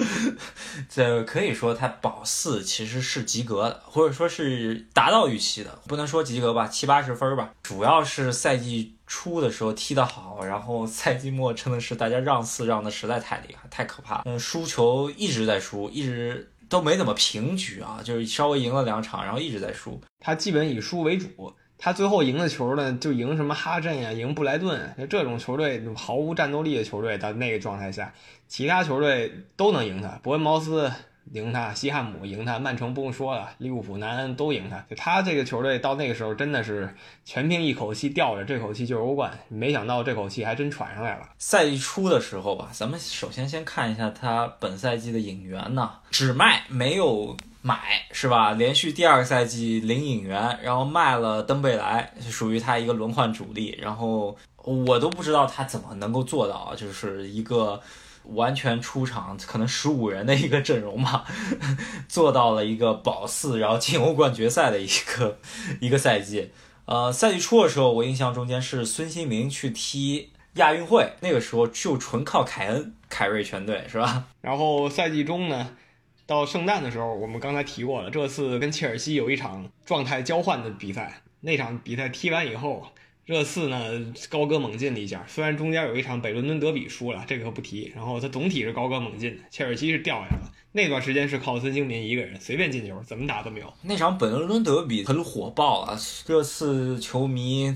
[0.88, 7.52] 这 可以说他保四其实是及格的，或者说是达到预期的，不能说及格吧，七八十分吧。
[7.62, 14.22] 主要是赛季初的时候踢得好，然后赛季末真的是大家让四让的实在太厉害，太可怕。
[14.24, 20.00] 嗯，输球一直在输，一直都没怎么平局啊，就是稍微赢了两场，然后一直在输。
[20.18, 21.52] 他基本以输为主。
[21.76, 28.14] 他最后赢的球呢，就赢什么哈镇呀，赢布莱顿，就这种球队毫无战斗力的球队，到那个状态下，
[28.46, 30.08] 其他球队都能赢他。
[30.22, 30.90] 伯恩茅斯
[31.32, 34.78] 赢他，西汉姆赢他，曼城不用说了，利物浦、南安都赢他。
[34.90, 36.94] 就他这个球队到那个时候真的是
[37.24, 39.38] 全凭一口气吊着，这口气就是欧冠。
[39.48, 41.28] 没想到这口气还真喘上来了。
[41.38, 47.36] 赛季初的时候吧，咱们首先先看一下他本赛季的引援呢，只卖没有。
[47.64, 47.78] 买
[48.10, 48.50] 是吧？
[48.54, 53.78] 连续第二个赛季零引援，然后卖了登贝莱，属于他一个轮换主力。
[53.80, 57.80] 然后我都不知道他怎么能够做到，就是一个
[58.24, 61.24] 完全出场可能十五人的一个阵容嘛，
[62.08, 65.38] 做到了一个保四，然后进欧冠决赛的一个
[65.80, 66.50] 一个赛季。
[66.84, 74.24] 呃，赛季初的时候，我印象中间是孙兴民去踢亚运会，那个时候就纯靠凯恩凯瑞全队是吧？
[74.40, 75.76] 然后赛季中呢？
[76.24, 81.20] 到圣诞的时候，我们刚才提过了，这次跟切尔西有一场状态交换的比赛。
[81.40, 82.86] 那场比赛踢完以后，
[83.24, 87.92] 热刺呢高歌猛进了一下，虽然中间有一场北伦敦德比输了，这个不提。
[87.94, 90.52] 然后他总体是高歌猛进的，切尔西是掉下来了。
[90.72, 93.72] 那段时间是靠孙兴民一个人随便进球，怎么打都没有。
[93.82, 95.96] 那场北伦敦德比很火爆啊，
[96.26, 97.72] 热刺球迷。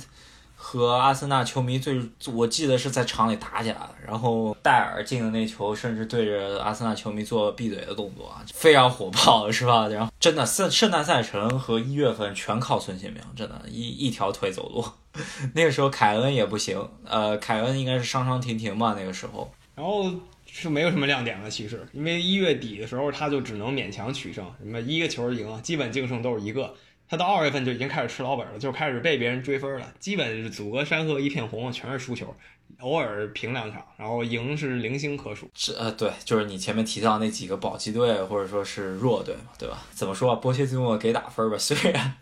[0.77, 1.99] 和阿森纳球迷最，
[2.33, 9.89] 我记得是在场里打起来了，然后戴尔进的那球，甚至对着阿森纳球迷做闭嘴的动作，非常火爆， 是吧？
[9.89, 14.85] 然后真的圣圣诞赛程和一月份全靠孙兴民，真的，一一条腿走路。
[15.55, 19.51] 那个时候凯恩也不行，呃，凯恩应该是伤伤停停吧，那个时候。
[19.75, 20.11] 然后
[20.45, 26.75] 是没有什么亮点了，其实，因为一月底的时候他就只能勉强取胜，什么一个球赢，基本净胜都是一个。
[27.09, 32.35] 他到二月份就已经开始吃老本了，就开始被别人追分了，基本是阻隔山河一片红，全是输球，
[32.81, 35.49] 偶尔平两场，然后赢是零星可数。
[35.55, 39.83] 是呃，对，就是你前面提到那几个保级队或者说是弱队嘛，对吧？
[39.93, 42.15] 怎么说波切蒂诺给打分吧， 虽然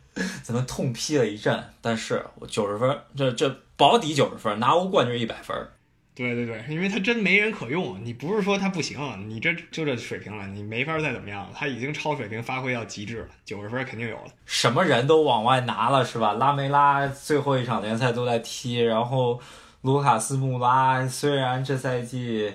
[0.42, 5.56] 咱们痛批了一阵，但是我九十分，这这保底九十分，拿欧冠就是一百分。
[6.14, 8.98] 对对对，因为他真没人可用，你不是说他不行，
[9.28, 16.34] 你这就这水平了，你没法再怎么样了，他已经超水平发挥到极致了，九十分肯定有了，什么人都往外拿了是吧？
[16.34, 19.40] 拉梅拉最后一场联赛都在踢，然后
[19.82, 22.54] 卢卡斯穆拉虽然这赛季。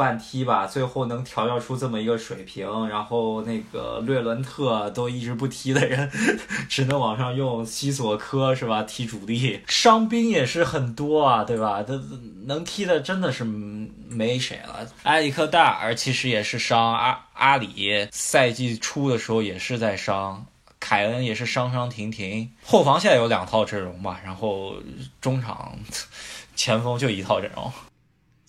[0.00, 6.10] 半踢吧，最后能调教出这么一个水平，然后那个略伦特都一直不踢的人，
[6.70, 8.82] 只能往上用西索科是吧？
[8.84, 11.82] 踢主力，伤兵也是很多啊，对吧？
[11.82, 11.92] 他
[12.46, 14.88] 能踢的真的是没谁了。
[15.02, 20.46] 埃里克戴尔其实也是伤，阿阿里赛季初的时候也是在伤，
[20.80, 22.50] 凯恩也是伤伤停停。
[22.64, 24.76] 后防线有两套阵容吧，然后
[25.20, 25.78] 中场
[26.56, 27.70] 前锋就一套阵容。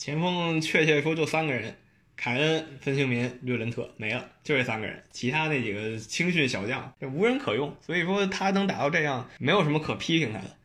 [0.02, 1.76] 前锋确切说就三个人，
[2.18, 7.72] 凯恩、孙兴民、略伦特没了，就这三个人，其他那几个青训小将这无人可用。
[7.82, 10.58] 所以说他能打到这样，没有什么可批评他的，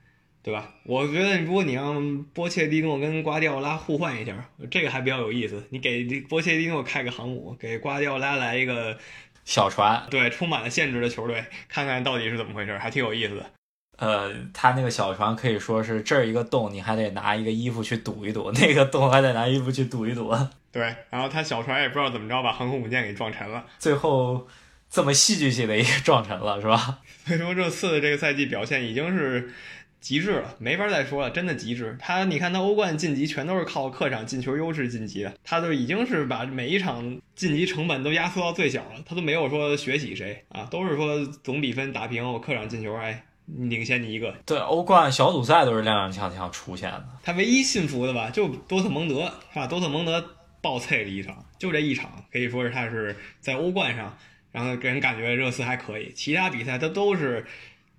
[0.43, 0.73] 对吧？
[0.85, 5.67] 我觉得如果你让波切蒂诺跟瓜迪奥拉互换一下，这个还比较有意思。
[5.69, 8.99] 你给波切蒂诺开个航母，给瓜迪奥拉来一个
[9.45, 13.51] 小船，对，充满了限制的球队，看看到底是怎么回事，还挺有意思的。
[13.97, 20.35] 呃，他那个小船可以说是这儿一个洞，你还得拿一个衣服去堵一堵；那个洞还得拿衣服去堵一堵。
[20.71, 24.47] 对，然后他小船也不知道怎么着把航空母舰给撞沉了，最后
[24.91, 26.99] 这么戏剧性的一个撞沉了，是吧？
[27.25, 29.51] 所以说这次的这个赛季表现已经是
[29.99, 31.97] 极致了，没法再说了，真的极致。
[31.99, 44.35] 他你看他欧冠晋级全都是靠客场进球优势晋级的，他都已经是把每一场晋级成本都压缩到最小了，他都没有说学习谁啊，都是说总比分打平，我客场进球哎领先你一个。
[44.45, 47.09] 对，欧冠小组赛都是踉踉跄跄出现的。
[47.23, 49.23] 他唯一信服的吧，就多特蒙德
[49.53, 49.67] 是吧？
[49.67, 50.23] 多特蒙德
[50.61, 54.17] 爆脆了一场，就这一场可以说是他是在欧冠上，
[54.53, 57.47] 然后给人感觉热刺还可以，其他比赛他都是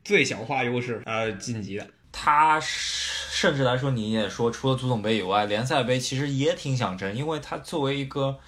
[0.03, 1.87] 最小化优势呃晋级的。
[2.11, 8.39] 他甚至来说，你也说，除了足总杯以外，联赛杯其实也挺想争，因为他作为一个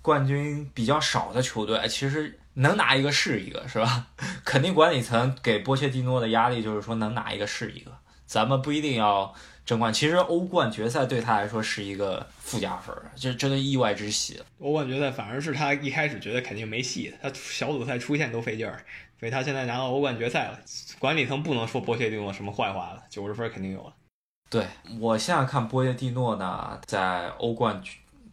[0.00, 4.06] 冠军比较少的球队，其实能拿一个是一个，是吧？
[4.44, 7.92] 肯定管理层给波切蒂诺的压力就是说能拿一个是一个，
[8.26, 9.34] 咱们不一定要
[9.64, 9.92] 争冠。
[9.92, 14.42] 其实欧冠决赛对他来说是一个附加分，这真的意外之喜。
[14.58, 18.84] 欧冠决赛反而是他一开始觉得肯定没戏，他小组赛出线都费劲儿，
[19.20, 20.58] 所以他现在拿到欧冠决赛了，
[20.98, 23.92] 管理层不能说波切蒂诺什么坏话了，九十分肯定有了。
[24.50, 24.66] 对
[24.98, 27.82] 我现在看波切蒂诺呢，在欧冠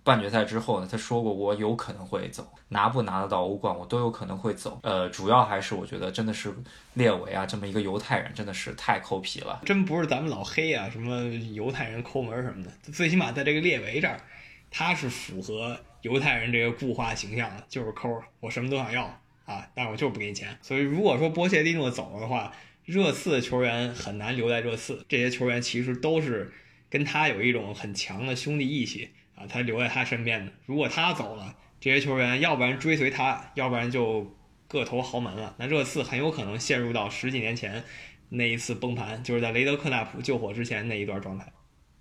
[0.05, 4.79] 半决赛之后呢，他说过我有可能会走，拿不拿得到欧冠我都有可能会走。
[4.83, 6.53] 呃，主要还是我觉得真的是
[6.93, 14.21] 列维啊，这么一个犹太人真的是太抠皮了，真不是咱们老黑啊，什么犹太人抠门什么的，最起码在这个列维这儿，
[14.69, 19.05] 他是符合犹太人这个固化形象的，就是抠，我什么都想要
[19.45, 20.55] 啊，但是我就是不给你钱。
[20.61, 22.53] 所以如果说波切蒂诺走了的话，
[22.85, 26.53] 热刺的球员很难留在热刺，这些球员其实都是
[26.91, 30.51] 跟他有一种很强的兄弟义气啊，他留在他身边的。
[30.65, 34.25] 如果他走了，这些球员要不然追随他，要不然就
[34.67, 35.53] 各投豪门了。
[35.57, 37.83] 那热刺很有可能陷入到十几年前
[38.29, 41.51] 那一次崩盘，就是在雷德克纳普救火之前那一段状态。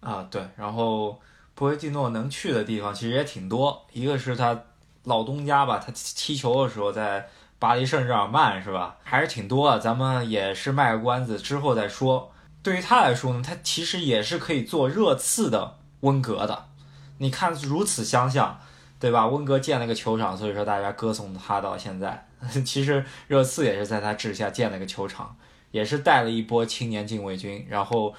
[0.00, 0.42] 啊，对。
[0.56, 1.20] 然后
[1.54, 4.64] 波切蒂诺能去的地方其实也挺多，一个是他
[5.04, 7.28] 老东家吧，他踢球的时候在。
[7.56, 8.98] 巴黎圣日耳曼是吧？
[9.02, 12.30] 还是挺多的，咱们也是卖个关子，之后再说。
[12.62, 16.66] 对于他来说呢，他其实也是可以做热刺的温格的。
[17.18, 18.60] 你看如此相像，
[18.98, 19.26] 对吧？
[19.26, 22.26] 温格建了个球场，所以说大家歌颂他到现在。
[22.64, 25.36] 其实热刺也是在他治下建了个球场，
[25.70, 27.66] 也是带了一波青年禁卫军。
[27.70, 28.14] 然后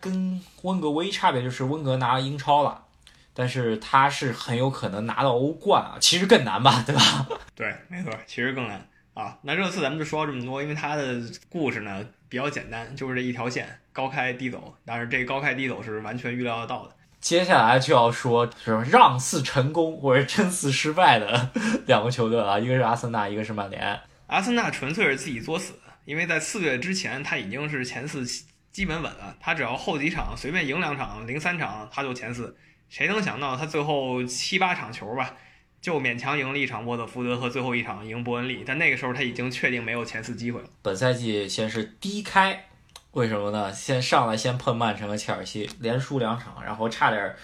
[0.00, 2.84] 跟温格唯一差别就是温格拿了英超了，
[3.32, 7.26] 但是他是很有可能拿到欧冠啊，其实更难吧， 对吧？
[7.54, 8.86] 对，没错，其实更难。
[9.14, 16.94] 啊，那热刺咱们就说这么多，因为他的故事呢比较简单，就是这一条线高开低走，但是这高开低走是完全预料得到的。
[17.20, 21.50] 接下来就要说是让四成功或者争四失败的
[21.86, 24.00] 两个球队了，一个是阿森纳，一个是曼联。
[24.26, 28.24] 阿森纳纯粹是自己作死，因为在四月之前他已经是前四
[28.72, 32.56] 基本稳了，他只要后几场随便赢两场，零三场他就前四。
[32.88, 35.36] 谁能想到他最后七八场球吧？
[35.80, 40.68] 就勉强赢了一场沃特福德和最后一场赢伯恩利，但那个时候他已经确定没有前四机会了。
[40.82, 42.66] 本赛季先是低开，
[43.12, 43.72] 为什么呢？
[43.72, 47.34] 先上来先碰曼城和切尔西，连输两场，然后差点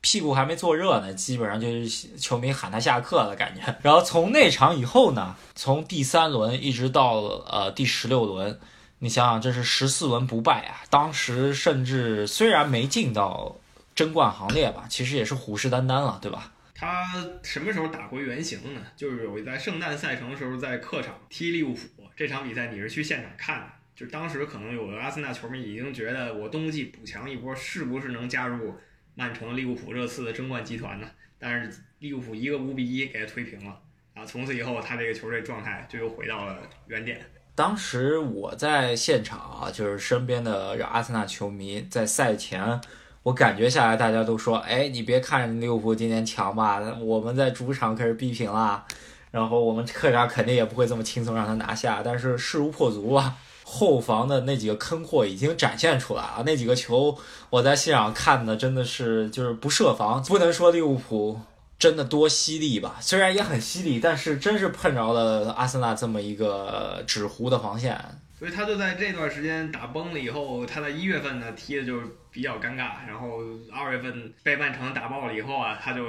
[0.00, 3.60] 屁股还没坐热呢，基本上就是球迷喊他下课了感觉。
[3.82, 7.14] 然后从那场以后呢，从第三轮一直到
[7.50, 8.60] 呃第十六轮，
[9.00, 10.86] 你想想这是十四轮不败啊！
[10.90, 13.56] 当时甚至虽然没进到
[13.96, 16.52] 争冠行列吧，其实也是虎视眈眈了，对吧？
[16.72, 17.04] 他
[17.42, 18.80] 什么时候打回原形呢？
[18.96, 21.80] 就是有在圣诞赛程的时候，在客场踢利物浦
[22.14, 23.66] 这场比赛，你是去现场看的。
[23.96, 28.74] 就当时可能有的阿森纳球迷已经觉得，我冬季补强一波，是不是能加入
[29.14, 31.08] 曼城、利物浦、热刺的争冠集团呢？
[31.38, 33.80] 但是利物浦一个五比一给他推平了
[34.14, 34.22] 啊！
[34.26, 37.18] 从此以后，他这个球队状态就又回到了原点。
[37.54, 42.78] 当时我在现场啊，就是身边的阿森纳球迷在赛前。
[43.22, 48.86] 我感觉下来，大家都说，哎，你别看利物浦今年强吧，我们在主场可是逼平了，
[49.30, 52.02] 然后我们客场肯定也不会这么轻松让他拿下。
[52.04, 53.36] 但是势如破竹啊，
[53.68, 56.44] 后防的那几个坑货已经展现出来了。
[56.46, 57.18] 那几个球
[57.50, 61.40] 我在现场看的真的是就是不设防，不能说利物浦
[61.76, 68.00] 真的多犀利吧， 虽然也很犀利，但是真是碰着了阿森纳这么一个纸糊的防线。
[68.38, 72.00] 所以他就在这段时间打崩了以后，他在一月份呢踢的就
[72.30, 73.40] 比较尴尬，然后
[73.72, 76.04] 二月份被曼城打爆了以后啊，他就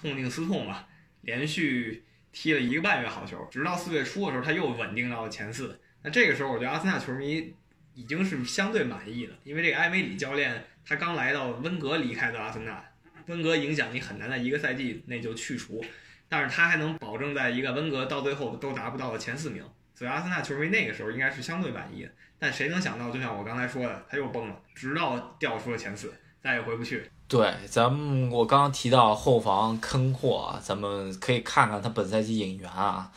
[0.00, 0.84] 痛定思痛嘛，
[1.22, 5.76] 连续踢了一个半月好球，直到四月初的时候他又稳定到了前四。
[6.02, 7.54] 那这个时候我觉得阿森纳球迷
[7.94, 12.82] 已经是相对满意了，因为这个埃梅里教练他刚来到温格离开的阿森纳，
[13.26, 15.84] 温格影响你很难在一个赛季内就去除，
[16.28, 19.62] 但是他还能保证在一个温格到最后都达不到的前四名。
[19.94, 26.10] 所以阿森纳球迷那个时候应该是相对满意的，但谁能想到，就像我刚才说的，他又崩了，直到掉出了前四，
[26.42, 27.10] 再也回不去。
[27.28, 33.12] 对，咱们我刚刚提到后防坑货，咱们可以看看他本赛季引援啊。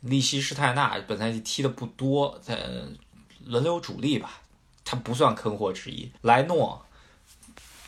[0.00, 2.58] 利希施泰纳本赛季踢的不多，在
[3.44, 4.40] 轮流主力吧，
[4.84, 6.10] 他不算坑货之一。
[6.22, 6.84] 莱诺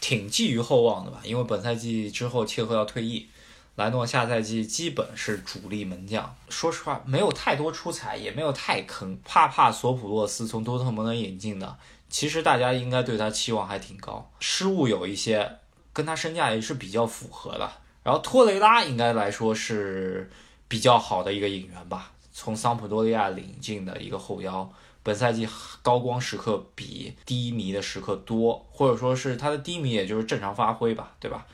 [0.01, 3.29] 挺寄予厚望的吧，因为本赛季之后切赫要退役，
[3.77, 6.35] 莱诺下赛季基本是主力门将。
[6.49, 9.19] 说实话，没有太多出彩，也没有太坑。
[9.25, 11.77] 帕帕索普洛斯从多特蒙德引进的，
[12.09, 15.57] 其实大家应该对他期望还挺高，失误有一些。
[15.93, 17.69] 跟他身价也是比较符合的，
[18.05, 20.31] 然后托雷拉应该来说是
[20.71, 24.71] 比较好的一个引援吧，从桑普多利亚领进的一个后腰，
[25.03, 25.49] 本赛季
[25.83, 31.45] 高光时刻比低迷的时刻多，或者说是他的低迷也就是正常发挥吧，对吧？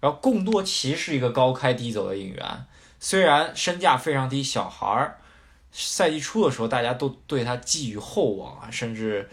[0.00, 2.66] 然后贡多奇是一个高开低走的引援，
[2.98, 5.18] 虽然身价非常低，小孩儿，
[5.70, 9.28] 赛季初的时候大家都对他寄予厚望啊，甚至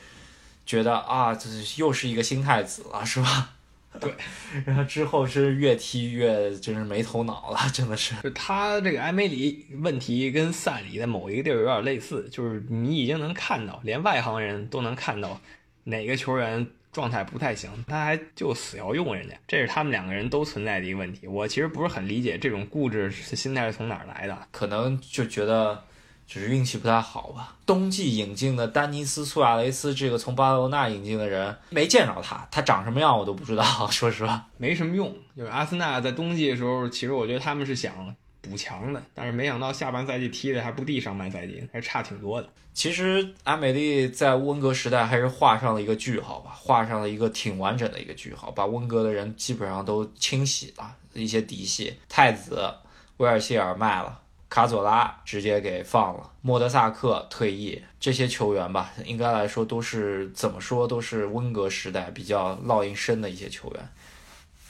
[0.65, 3.53] 觉得啊，这又是一个新太子了，是吧？
[4.00, 4.14] 对，
[4.66, 8.16] 然后之后是越踢越真是没头脑了，真的是。
[8.22, 15.39] 就他这个埃梅里问题跟萨里在某一个地儿有点类似，就是你已经能看到，连外行人都能看到
[15.84, 21.28] 哪个球员状态不太行，他还就死要用人家，这是他们两个人都存在的一个问题。
[21.28, 25.84] 我其实不是很理解这种固执心态是从哪儿来的，可能就觉得。
[26.30, 27.55] 只是运气不太好吧。
[27.65, 33.63] 冬季引进的丹尼斯·苏亚雷斯，这个从巴塞罗那引进的人，没见着他，他长什么样我都不知道。
[33.89, 35.11] 说实话，没什么用。
[35.36, 42.47] 就是阿森纳在冬季的时候，其实我觉得他们是想补强的，但是没想到下半赛季踢的还不敌上半赛季，还差挺多的。
[42.71, 51.95] 其实阿美丽在温格时代还是画上了一个句号吧，画上了一个挺完整的一个句号，把温格的人基本上都清洗了，一些底细。
[52.07, 52.71] 太子、
[53.17, 54.19] 威尔希尔卖了。
[54.50, 63.89] 卡佐拉直接给放了，莫德萨克退役，这些球员吧，应该来说都是怎么说，都是温格时代比较烙印深的一些球员。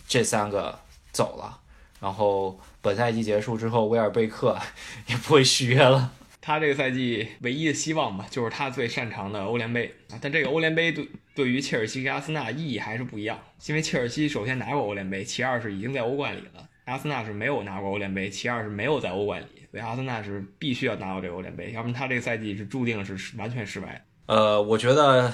[0.06, 0.78] 这三个
[1.14, 1.60] 走了，
[2.02, 4.60] 然后本赛季结束之后，威尔贝克
[5.08, 6.12] 也不会续约了。
[6.42, 10.20] 他这个赛季唯一的希望吧，就是他最擅长的欧联杯啊。
[10.22, 16.68] 但这个欧联杯对对于切尔西跟阿森纳意义还是不一样，因为切尔西首先拿过欧联杯，其二是已经在欧冠里了。
[16.86, 19.46] 阿森纳是没有拿过欧联杯，其二是没有在欧冠里。
[19.72, 24.04] 所以阿森纳是必须要拿到这个欧联杯，要不然他这个赛季是注定是完全失败。
[24.26, 25.34] 呃，我觉得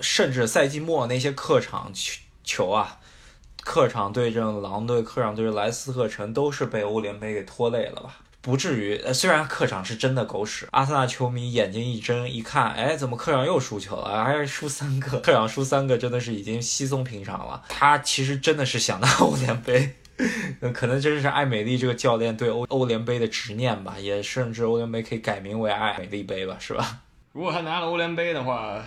[0.00, 1.92] 甚至赛季末那些客场
[2.44, 2.98] 球啊，
[3.62, 8.16] 客场对阵狼队、客场对阵莱斯特城，都是被欧联杯给拖累了吧？
[8.40, 9.00] 不至于。
[9.12, 14.24] 虽然客场是真的狗屎，阿森纳球迷眼睛一睁一看，哎，怎么客场又输球了？
[14.24, 17.62] 还是输三个， 客场输三个，真的是已经稀松平常了。
[17.68, 19.94] 他其实真的是想拿欧联杯。
[20.60, 27.00] 那可能真是艾美丽这个教练对欧欧联杯的执念吧，也甚至欧联杯可以改名为艾美丽杯吧，是吧？
[27.32, 28.84] 如果他拿了欧联杯的话，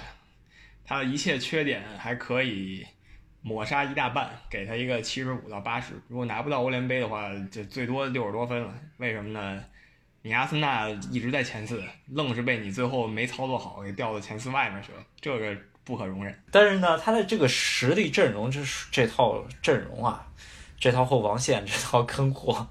[0.86, 2.86] 他的一切缺点还可以
[3.42, 5.94] 抹杀一大半，给他一个七十五到八十。
[6.08, 8.74] 如果拿不到欧联杯的话，就最多六十多分了。
[8.98, 9.64] 为什么呢？
[10.22, 16.44] 你阿森纳一直在前四，愣是被你最后没操作好给掉到前四外面去了，这个不可容忍。
[16.50, 18.60] 但是呢，他的这个实力阵容，这
[18.92, 20.28] 这套阵容啊。
[20.80, 22.68] 这套后防线， 这套坑货，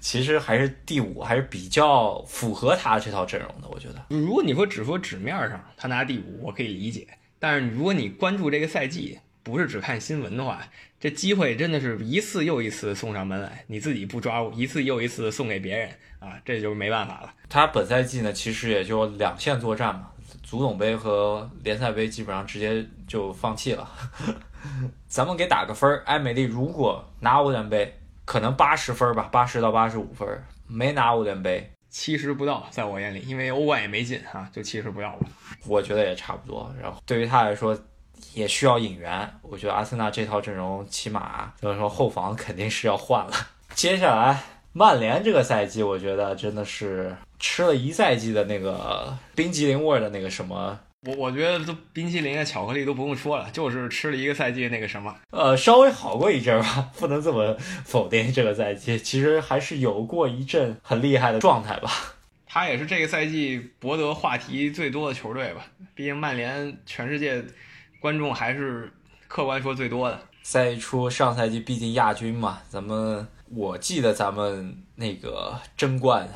[0.00, 3.68] 其实还是第五，还是比较符合他这套阵容的。
[3.68, 7.06] 我觉得，如果你说只说纸面上他拿第五，我可以理解。
[7.38, 10.62] 但是如果你关注这个赛季，不是只看新闻的话，
[11.00, 15.90] 这机会真的是一次又一次送上门来，你自己不抓，一次又一次送给别人
[16.20, 17.34] 啊，这就没办法了。
[17.48, 20.10] 他本赛季呢，其实也就两线作战嘛，
[20.44, 23.90] 足总杯和联赛杯基本上直接就放弃了。
[25.08, 30.26] 咱们给打个分儿，艾美丽如果拿欧联杯，可能八十分吧，八十到八十五分；
[30.66, 35.26] 没拿欧联杯，七十不到，在我眼里，因为欧冠也没进啊，就七十不到吧。
[35.66, 36.72] 我觉得也差不多。
[36.80, 37.76] 然后对于他来说，
[38.34, 39.28] 也需要引援。
[39.42, 43.32] 我觉得阿森纳这套阵容，起码就是说后防肯定是要换了。
[43.74, 44.42] 接下来，
[44.72, 50.78] 曼联这个赛季，我觉得真的是吃了一赛季的那个冰激凌味的那个什么。
[51.04, 61.90] 我我觉得都冰淇淋啊巧克力都不用说了，就是吃了一个赛季那个什么，呃，稍微好过一阵吧， 不能这么否定这个赛季，其实还是有过一阵很厉害的状态吧。
[62.46, 67.42] 他也是这个赛季博得话题最多的球队吧，毕竟曼联全世界
[67.98, 68.92] 观众还是
[69.26, 70.20] 客观说最多的。
[70.42, 76.28] 赛初上赛季毕竟亚军嘛，咱们我记得咱们那个争冠。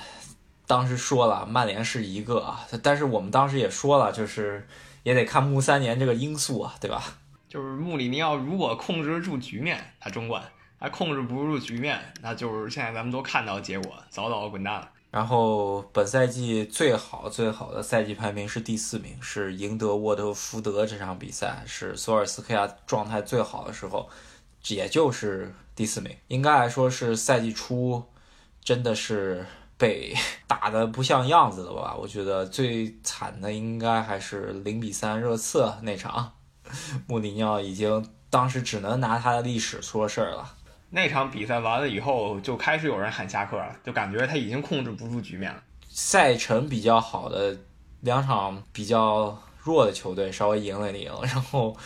[0.66, 4.66] 当时说了，曼联是一个啊，但是我们当时也说了，就是
[5.02, 7.02] 也得看穆三年这个因素啊，对吧？
[7.48, 10.42] 就是穆里尼奥如果控制住局面，他争冠；
[10.80, 14.90] 他控制不住局面，那就是现在咱们都看到结果，早早滚蛋了。
[15.12, 24.10] 然后本赛季最好最好的赛季排名是第四名，是赢得沃特福德这场比赛，是索尔斯克亚状态最好的时候，
[24.66, 26.14] 也就是第四名。
[26.26, 28.02] 应该来说是赛季初，
[28.62, 29.46] 真的是
[29.78, 30.14] 被
[30.46, 31.94] 打的不像样子了吧？
[31.98, 36.32] 我觉得最惨的应该还是零比三热刺那场，
[37.06, 40.54] 穆里尼奥已经当时只能拿他的历史说事儿了。
[40.90, 45.62] 那场比赛完了以后，就开始有人喊下课了，就感觉他已经控制不住局面了。
[45.88, 47.56] 赛程比较好的
[48.02, 51.76] 两场比较弱的球队稍微赢了赢，然后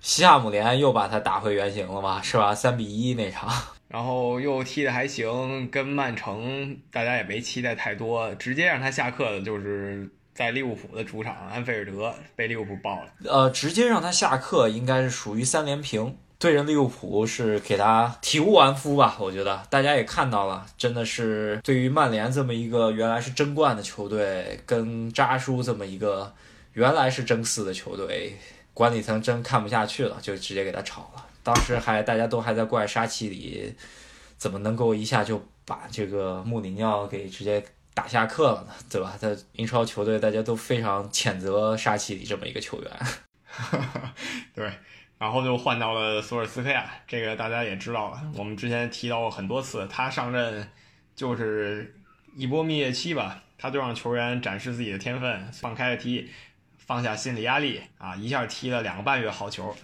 [0.00, 2.54] 西汉姆联又把他打回原形了嘛，是吧？
[2.54, 3.50] 三比一那场，
[3.88, 13.10] 然后又踢得还行，跟曼城大家也没期待太多，直接让他下课的就是在利物浦的主场安菲尔德被利物浦爆了。
[13.24, 16.16] 呃，直接让他下课应该是属于三连平。
[16.38, 19.16] 对阵利物浦是给他体无完肤吧？
[19.18, 26.32] 我觉得大家也看到了，真的是对于曼联这么一个原来是争冠的球队，跟扎叔这么一个
[26.74, 28.36] 原来是争四的球队，
[28.72, 31.24] 管理层真看不下去了，就直接给他炒了。
[31.48, 33.74] 当时还大家都还在怪沙奇里
[34.36, 38.74] 怎么能够一下就把这个穆里尼奥给直接打下课了呢？
[38.90, 39.14] 对吧？
[39.18, 42.92] 在英超球队大家都非常谴责沙奇里这么一个球员。
[44.54, 44.70] 对。
[45.16, 48.22] 然后就换到了索尔斯克亚，这个大家也知道了。
[48.36, 50.68] 我们之前提到过很多次，他上任
[51.16, 51.92] 就是
[52.36, 56.30] 一波蜜月期吧，他就让球员展示自己的天分，放开了踢，
[56.76, 59.74] 放下心理压力啊，一下踢了两个半月好球，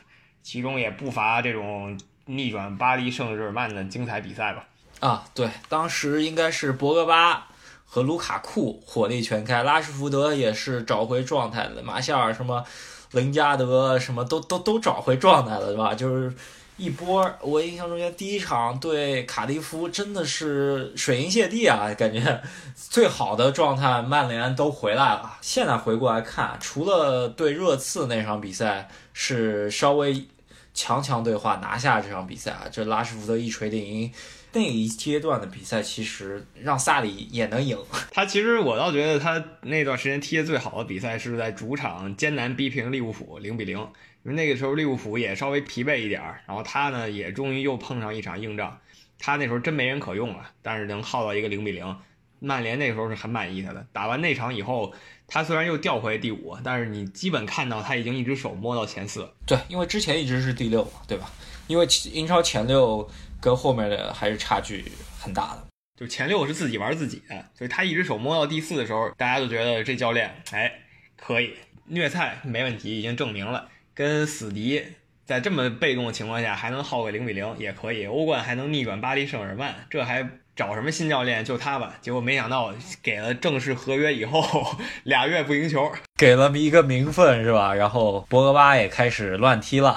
[0.44, 4.64] 其中也不乏这种逆转巴黎圣日耳曼的精彩比赛吧。
[5.00, 7.48] 啊，对，当时应该是博格巴
[7.84, 12.64] 和卢卡库火力全开，拉什福德也是找回状态了，马夏尔什么。
[13.12, 15.94] 林加德什么都都都找回状态了，对吧？
[15.94, 16.34] 就是
[16.76, 17.32] 一波。
[17.42, 22.42] 我印象中间第一场对卡迪夫真的是水银泻地啊，感觉
[22.74, 25.38] 最好的状态曼联都回来了。
[25.40, 30.26] 现在回过来看，除了对热刺那场比赛是稍微
[30.74, 34.12] 强强对话拿下这场比赛啊，这拉什福德一锤定音。
[34.52, 37.76] 那一阶段的比赛，其实让萨里也能赢。
[38.12, 43.76] 他其实我倒觉得他那段时间踢的最好的比赛是在主场艰难逼平利物浦零比零，
[44.22, 48.78] 因为那个时候利物浦也稍微疲惫一点儿，然后他呢也终于又碰上一场硬仗，
[49.18, 51.96] 他那时候真没人可用了，但是能耗到一个零比零，
[52.38, 53.84] 曼联那时候是很满意他的。
[53.92, 54.94] 打完那场以后，
[55.34, 59.28] 他虽然又掉回第五，但是你基本看到他已经一只手摸到前四。
[59.44, 61.30] 对，因为之前一直是第六嘛，对吧？
[61.66, 63.06] 因为英超前六。
[63.40, 64.82] 跟后面的还是差距
[65.20, 65.66] 很大的，
[66.00, 70.72] 就前六是自己玩自己的，所以他一只手摸到第四的时候，大家都觉得这教练哎
[71.14, 71.52] 可以
[71.88, 74.82] 虐菜没问题，已经证明了跟死敌
[75.26, 80.26] 在这么被动的情况下还能耗个零比零也可以，欧冠还能逆转巴黎圣日耳曼，这还
[80.56, 81.94] 找什么新教练就他吧？
[82.00, 84.42] 结果没想到给了正式合约以后
[85.04, 87.74] 俩月不赢球，给了一个名分是吧？
[87.74, 89.96] 然后博格巴也开始乱踢了，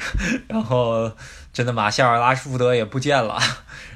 [0.48, 1.12] 然后。
[1.50, 3.36] 真的，马夏尔、拉什福德也不见了，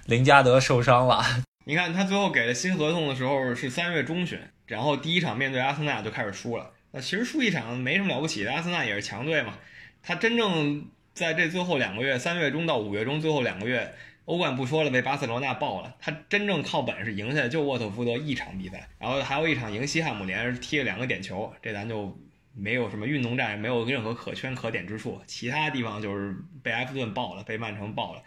[0.07, 1.23] 林加德受伤了。
[1.65, 6.71] 你看他最后给了新合同的时候是三月中旬，然后第一场面对阿森纳就开始输了。
[6.91, 9.55] 那其实输一场没什么了不起的，阿森纳也是强队嘛。
[10.03, 10.85] 他真正
[11.15, 13.95] 在这最后两个月，三月中到五月中最后两个月，
[14.25, 15.95] 欧冠不说了，被巴塞罗那爆了。
[16.01, 22.17] 他真正靠本事赢下来就沃特福德一场比赛，然后还有一场赢西汉姆联踢了两个点球，这咱就。
[22.55, 25.19] 没有什么运动战，没有任何可圈可点之处。
[25.27, 28.21] 其他地方就是被埃弗顿爆了，被曼城爆了，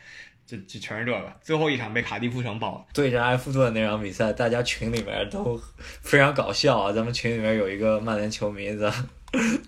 [0.48, 1.32] 就就全是这个。
[1.44, 2.86] 最后一场被卡迪夫城爆了。
[2.92, 6.92] 对着埃弗顿那场比赛，大家群里面都非常搞笑啊！
[6.92, 8.92] 咱们群里面有一个曼联球迷子，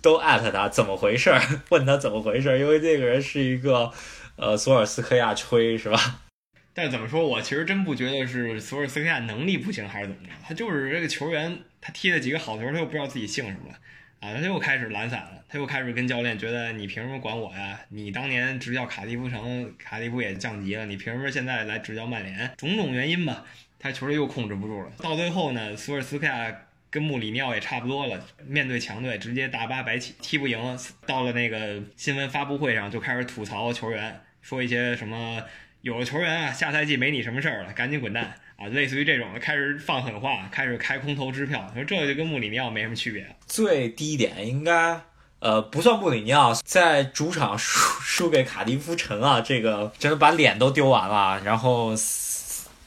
[0.02, 3.92] 都艾特他怎么回事儿，问他怎么回事儿，因为这个人是一个
[4.38, 6.22] 呃索尔斯克亚吹是吧？
[6.74, 13.76] 但怎么说，我其实真不觉得是索尔斯克亚能力不行还是怎么着，他就是这个球员，他踢了几个好球，他又不知道自己姓什么了。
[14.20, 17.80] 啊，他又开始懒散了，他又开始跟教练觉得你凭什么管我呀？
[17.90, 22.52] 你当年执教卡迪夫城，卡迪夫也降级了，你凭什么现在来执教曼联？
[22.58, 23.46] 种种原因吧，
[23.78, 24.92] 他球队又控制不住了。
[24.98, 30.76] 到最后呢，索尔斯克亚跟穆里尼奥也差不多了，面对强队直接大巴白起，踢不赢了。
[31.06, 35.44] 到了那个新闻发布会上就开始吐槽球员，说一些什么
[35.82, 38.34] 有的球员啊，下赛季没你什么事儿了，赶紧滚蛋。
[38.56, 43.28] 啊，类似于这种的，开始放狠话，开始开空头支票，说这就跟穆里尼奥没什么区别。
[43.46, 45.02] 最低点应该，
[45.40, 51.42] 呃，不算穆里尼奥在主场输输给卡迪夫城啊，这个真的把脸都丢完了。
[51.44, 51.94] 然后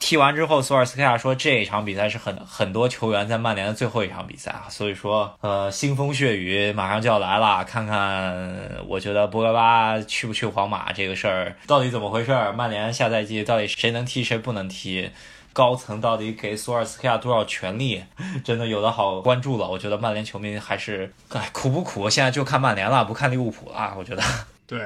[0.00, 7.62] 踢完之后，索尔斯克亚说这一场比赛是很很多球员在曼联的最后一场比赛啊，所以说，呃，腥风血雨马上就要来了。
[7.64, 8.58] 看看，
[8.88, 12.32] 我觉得博格巴去不去皇马这个事儿到底怎么回事？
[12.56, 15.10] 曼联下赛季到底谁能踢谁不能踢？
[15.52, 18.04] 高层到底给索尔斯克亚多少权利，
[18.42, 19.68] 真的有的好关注了。
[19.68, 22.08] 我觉得曼联球迷还是，哎，苦不苦？
[22.08, 23.94] 现在就看曼联了，不看利物浦了。
[23.98, 24.22] 我觉得，
[24.66, 24.80] 对。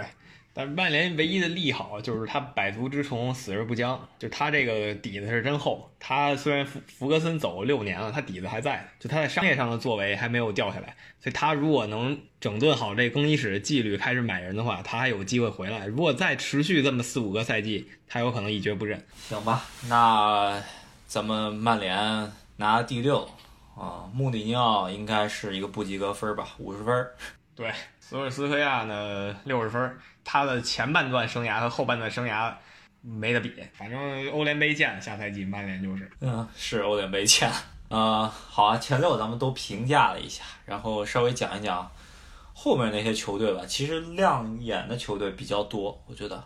[0.57, 5.91] 但曼联唯一的利好就是他百足之虫，死而不僵，就他这个底子是真厚。
[5.99, 10.95] 他虽然福福格森走六年了，他底子还在，就他在商业上的作为还没有掉下来。
[11.19, 15.87] 所以他如果能整顿好这更衣室的纪律，开始买人的话，他还有机会回来。
[15.87, 19.05] 如果再持续这么四五个赛季，他有可能一蹶不振。
[19.29, 20.63] 行吧，那
[21.09, 23.29] 咱们曼联拿第六
[23.77, 27.07] 啊，穆里尼奥应该是一个不及格分吧，五十分。
[27.57, 29.99] 对，索尔斯克亚呢六十分。
[30.25, 32.53] 他的前半段生涯和后半段生涯
[33.03, 37.53] 没得比，反正欧联杯见，下赛季曼联就是，嗯，是欧联杯见，
[37.89, 41.91] 呃，好啊，前六咱们都评价了一下，然后稍微讲一讲
[42.55, 43.63] 后面那些球队吧。
[43.67, 46.43] 其实亮眼的球队比较多，我觉得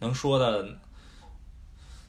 [0.00, 0.66] 能说的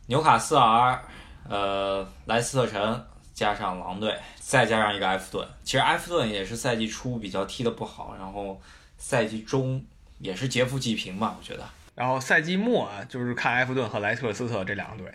[0.08, 1.00] 纽卡斯尔、
[1.48, 5.48] 呃莱斯特城加上狼队，再加上一个埃弗顿。
[5.64, 8.60] 其实埃弗顿也是赛季初比较踢得不好，然后
[8.98, 9.86] 赛季中。
[10.22, 11.68] 也是劫富济贫吧，我觉得。
[11.94, 15.12] 然后赛季末啊，就是看埃弗顿和莱彻斯特这两个队。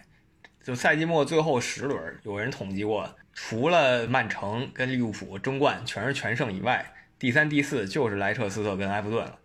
[0.63, 9.39] 就赛季末最后十轮，有人统计过，除了曼城跟利物浦争冠全是全胜以外，第三、第四就是莱彻斯特跟埃弗顿了。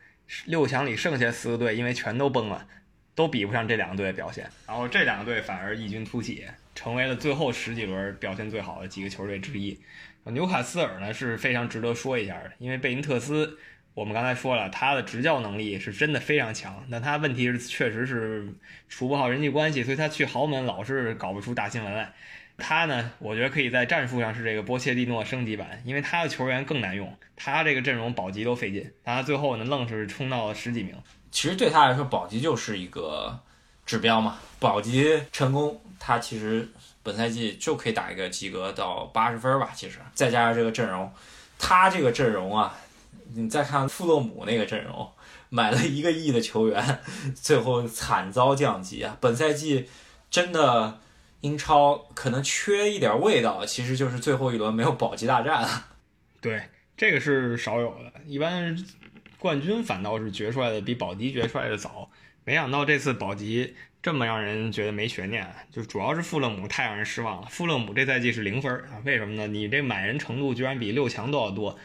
[0.46, 2.68] 六强里剩下四个队，因为全都崩了，
[3.14, 4.50] 都比不上这两个队的表现。
[4.68, 9.80] 然后这两个队反而异军突起，成为了最后十几轮表现最好的几个球队之一。
[10.26, 13.58] 纽卡斯尔呢是非常值得说一下的，因为贝因特斯。
[13.94, 18.48] 我们刚才说了，他的执教能力是真的非常强，但他问题是确实是
[18.88, 22.14] 处不好人际关系，所以他去豪门老是搞不出大新闻来。
[22.58, 30.96] 他呢，我觉得可以在战术上是这个波切蒂诺升级版，因为他的球员更难用，他这个阵容保级都费劲，但他最后呢愣是冲到了十几名。
[31.30, 33.38] 其实对他来说，保级就是一个
[33.86, 36.70] 指标嘛，保级成功，他其实
[37.04, 39.72] 本赛季就可以打一个及格到八十分吧。
[39.74, 41.12] 其实再加上这个阵容，
[41.60, 42.78] 他这个阵容啊。
[43.36, 45.10] 你再看富勒姆那个阵容，
[45.50, 47.00] 买了一个亿的球员，
[47.36, 49.18] 最后惨遭降级啊！
[49.22, 49.88] 本赛季
[50.30, 51.00] 真的
[51.42, 55.68] 英超可能缺一点味道，其实就是最后一轮没有保级大战。
[56.40, 56.64] 对，
[56.98, 58.78] 这个是少有的，一般
[59.40, 62.10] 冠军反倒是决出来的比保级决出来的早。
[62.44, 67.48] 没想到这次保级这么让人觉得没悬念，就主要是富勒姆太让人失望了。
[67.50, 69.02] 富勒姆这赛季是零分啊？
[69.06, 69.48] 为什么呢？
[69.48, 71.78] 你这买人程度居然比六强都要多。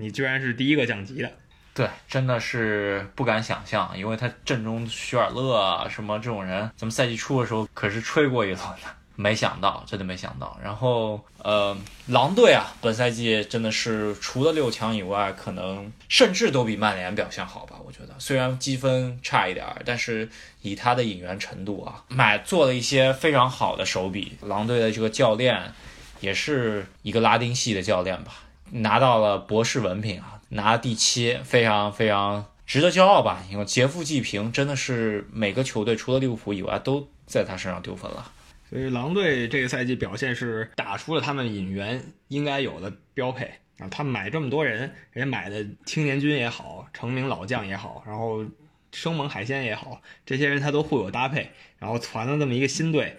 [0.00, 1.30] 你居然是第一个降级的，
[1.74, 10.58] 对，真的是不敢想象，因为他阵中许尔勒啊什么这种人，咱们赛季初的时候可是吹过一轮的，没想到，真的没想到。
[10.64, 17.76] 然后，呃，狼队啊，本赛季真的是除了六强以外，可能甚至都比曼联表现好吧？
[17.84, 20.28] 我觉得，虽然积分差一点儿，但是
[20.62, 24.36] 以他的引援程度啊，买做了一些非常好的手笔。
[24.40, 25.72] 狼队的这个教练
[26.20, 28.32] 也是一个拉丁系的教练吧。
[28.70, 33.44] 拿到了博士文凭啊，拿第七，非常非常值得骄傲吧？
[33.50, 38.32] 因为劫富济贫，真的是每个球队除了利物浦以外都在他身上丢分了。
[38.68, 43.88] 所以狼队这个赛季表现是打出了他们引援应该有的标配啊！
[43.90, 44.80] 他买这么多人，
[45.10, 48.44] 人家买的青年军也好，成名老将也好，然后
[48.92, 53.16] 生猛海鲜也好，这些人他都互有搭配，然后传了这么一个新队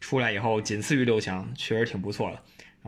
[0.00, 2.40] 出来以后，仅次于六强，确实挺不错的。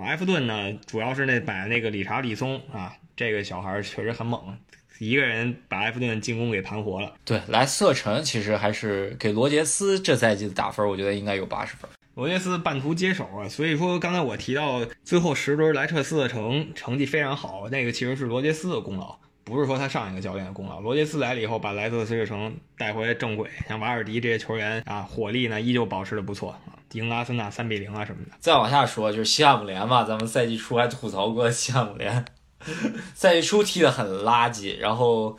[0.04, 4.56] 埃弗顿呢，主要是那买那个理查利松啊，这个小孩确实很猛，
[4.98, 7.14] 一个人把埃弗顿进攻给盘活了。
[7.24, 11.90] 对，莱斯特城其实还是给罗杰斯这赛季的打分，我觉得应该有八十分。
[12.14, 19.18] 罗杰斯半途接手啊，所以说刚才我提到最后十轮莱彻斯特城成绩非常好，那个其实是罗杰斯的功劳。
[19.44, 26.54] 不是说他上一个教练的功劳，罗杰斯来了以后把莱斯特城带回正轨，像瓦尔迪这些球员啊，火力呢依旧保持的不错
[26.88, 28.32] 啊，赢阿森纳三比零啊什么的。
[28.38, 32.24] 再往下说就是西汉姆联嘛，咱们赛季初还吐槽过西汉姆联，
[33.14, 35.38] 赛季初踢得很垃圾，然后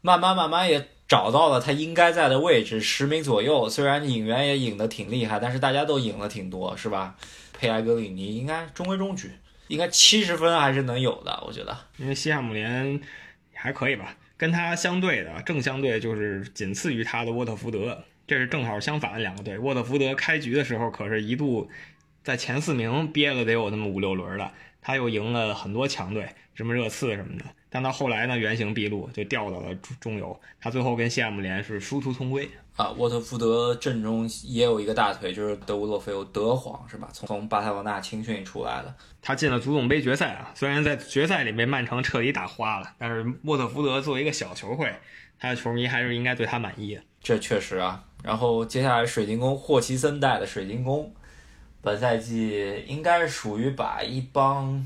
[0.00, 7.16] 慢慢慢慢也找到了他应该在的位置，十名左右，虽然引援也引得挺厉害，但是大家都引了挺多，是吧？
[7.52, 9.32] 佩莱格里尼应该中规中矩，
[9.68, 13.00] 应该七十分还是能有的，我觉得，因为西汉姆联。
[13.58, 19.58] 还可以吧，跟他相对的正相对就是仅次于他的沃特福德，这是正好相反的两个队。
[19.58, 21.70] 沃特福德开局的时候可是一度
[22.24, 27.44] 在前四名憋了得有那么五六轮了，他又赢了很多强队，什么热刺什么的。
[27.68, 30.40] 但到后来呢，原形毕露，就掉到了中中游。
[30.58, 32.48] 他最后跟西汉姆联是殊途同归。
[32.76, 37.08] 啊，沃特福德阵中也有一个大腿，就是德乌洛菲欧德皇是吧？
[37.12, 40.52] 从从巴塞罗那青训出来的，他进了足总杯决赛啊。
[40.54, 44.92] 虽然在决赛里被曼城彻底打花了，但是沃特福德作为一个小球会，
[45.38, 47.02] 他的球迷还是应该对他满意的。
[47.22, 48.04] 这确实啊。
[48.26, 51.08] 然后接下来水晶宫霍奇森带的水晶宫，
[51.80, 54.84] 本赛季应该属于把一帮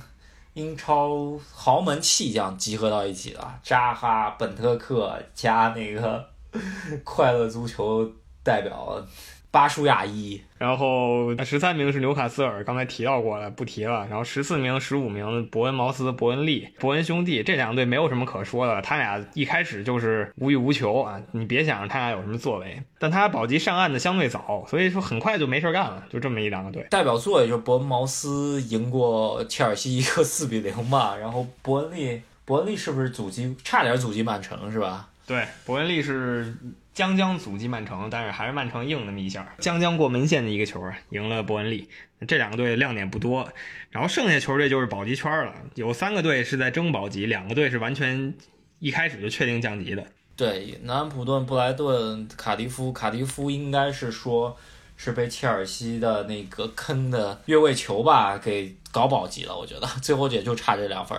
[0.52, 6.28] 英超豪门弃将集合到一起了，扎哈、本特克加那个
[7.02, 8.06] 快乐足球
[8.42, 9.02] 代表
[9.50, 10.40] 巴舒亚伊。
[10.58, 14.06] 然后十三名是纽卡斯尔，刚才提到过了，不提了。
[14.08, 22.82] 然后十四名、十五名伯恩茅斯、伯恩利、伯恩兄弟这两队没有什么可说的，他俩一开始就是无欲无求啊，你别想着他俩有什么作为。
[22.98, 26.86] 但他保级上岸的相对早，所以说很快就没事干了，就这么一两个队。
[26.90, 35.08] 代表作也就是伯恩茅斯赢过切尔西一个四比零吧，然后伯恩利，伯恩利是不是阻击差点阻击曼城是吧？
[35.26, 36.54] 对，伯恩利是。
[36.92, 41.88] 将将阻击曼城，但是还是曼城硬那么一下，将将过门线的一个球啊，赢了伯恩利。
[42.28, 43.48] 这两个队亮点不多，
[43.90, 48.34] 然后剩下球队就是保级圈了，有三个队是在争保级，两个队是完全
[48.78, 50.04] 一开始就确定降级的。
[50.36, 54.56] 对，南安普顿、布莱顿、卡迪夫，卡迪夫应该是说
[54.96, 61.18] 是被切尔西的那个坑的越位球吧给搞保级了，我觉得最后也就差这两分。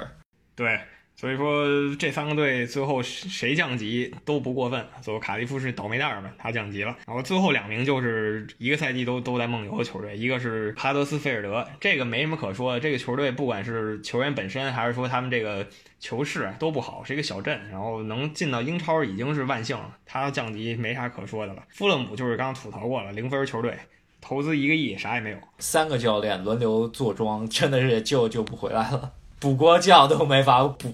[0.56, 0.80] 对。
[1.22, 1.68] 所以说
[2.00, 4.84] 这三个队最后谁降级都不过分。
[5.04, 6.98] 最后卡迪夫是倒霉蛋儿嘛，他降级了。
[7.06, 12.80] 然后最后两名就是一个赛季都都在梦游的球队，一个是哈德斯菲尔德，这个没什么可说的。
[12.80, 15.68] 这个球队不管是球员本身，还是说他们这个
[16.00, 17.70] 球市都不好，是一个小镇。
[17.70, 21.62] 然后能进到英超已经是万幸了，他降级没啥可说的了。
[21.70, 23.78] 富勒姆就是刚刚吐槽过了，零分球队，
[24.20, 29.12] 投资一个亿啥也没有，三个教练轮流坐庄，真的是救救不回来了。
[29.42, 30.94] 补锅匠都没法补，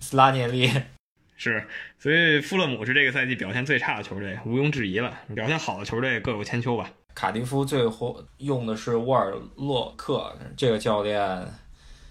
[0.00, 0.72] 斯拉涅利
[1.36, 1.62] 是，
[1.98, 5.12] 所以富勒姆是这个赛季表现最差的球队，毋庸置疑了。
[5.34, 6.90] 表现好的球队各有千秋吧。
[7.14, 11.46] 卡迪夫最后用的是沃尔洛克这个教练，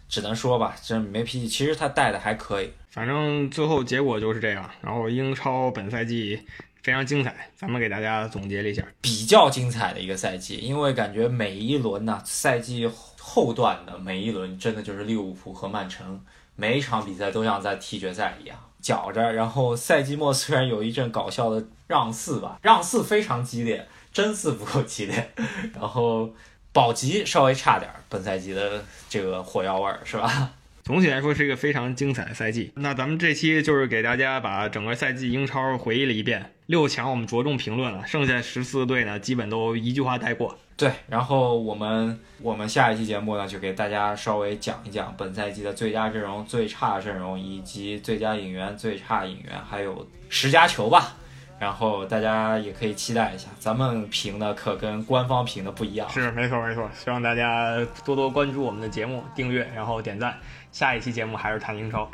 [0.08, 1.48] 只能说吧，真没脾气。
[1.48, 4.70] 其实他带的还可以，反正最后结果就是这样。
[4.82, 6.40] 然后英超本赛季
[6.84, 12.88] 非常精彩，咱们给大家总结了一下，比较精彩的一个赛季，因为感觉每一轮呢赛季。
[13.30, 16.24] 后段的每一轮真的就是利物浦和曼城，
[16.56, 19.34] 每一场比赛都像在踢决赛一样，搅着。
[19.34, 25.32] 然后赛季末虽然有一阵搞笑的让四吧，让四非常激烈，真四不够激烈。
[25.76, 26.34] 然后
[26.72, 30.52] 保级稍微差点，本赛季的这个火药味儿是吧？
[30.86, 32.72] 总体来说是一个非常精彩的赛季。
[32.76, 36.54] 那咱们这期就是给大家把整个赛季英超回忆了一遍。
[36.68, 40.58] 六强我们着重评论了，剩下十四队呢，基本都一句话带过。
[40.78, 51.16] 对，然后我们我们下一期节目呢，就给大家稍微讲一讲本赛季的最佳阵容、最差阵容，以及最佳引援、最差引援，还有十佳球吧。
[51.60, 56.08] 然后大家也可以期待一下，咱们评的可跟官方评的不一样。
[56.08, 56.88] 是，没错没错。
[56.94, 57.76] 希望大家
[58.06, 60.38] 多多关注我们的节目，订阅，然后点赞。
[60.72, 62.08] 下一期节目还是谈英超，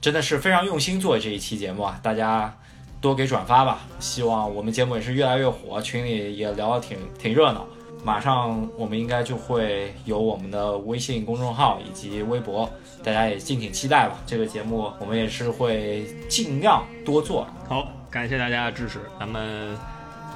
[0.00, 1.98] 真的是非常用心做这一期节目啊！
[2.00, 2.56] 大家
[3.00, 7.66] 多给转发吧，希望我们节目也是越来越火，群里也聊得挺挺热闹。
[8.04, 12.70] 马上我们应该就会有我们的微信公众号以及微博，
[13.02, 14.18] 大家也敬请期待吧。
[14.26, 17.46] 这个节目我们也是会尽量多做。
[17.66, 19.76] 好，感谢大家的支持，咱们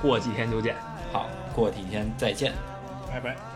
[0.01, 0.75] 过几天就见。
[1.13, 2.53] 好，过几天再见，
[3.11, 3.48] 拜拜。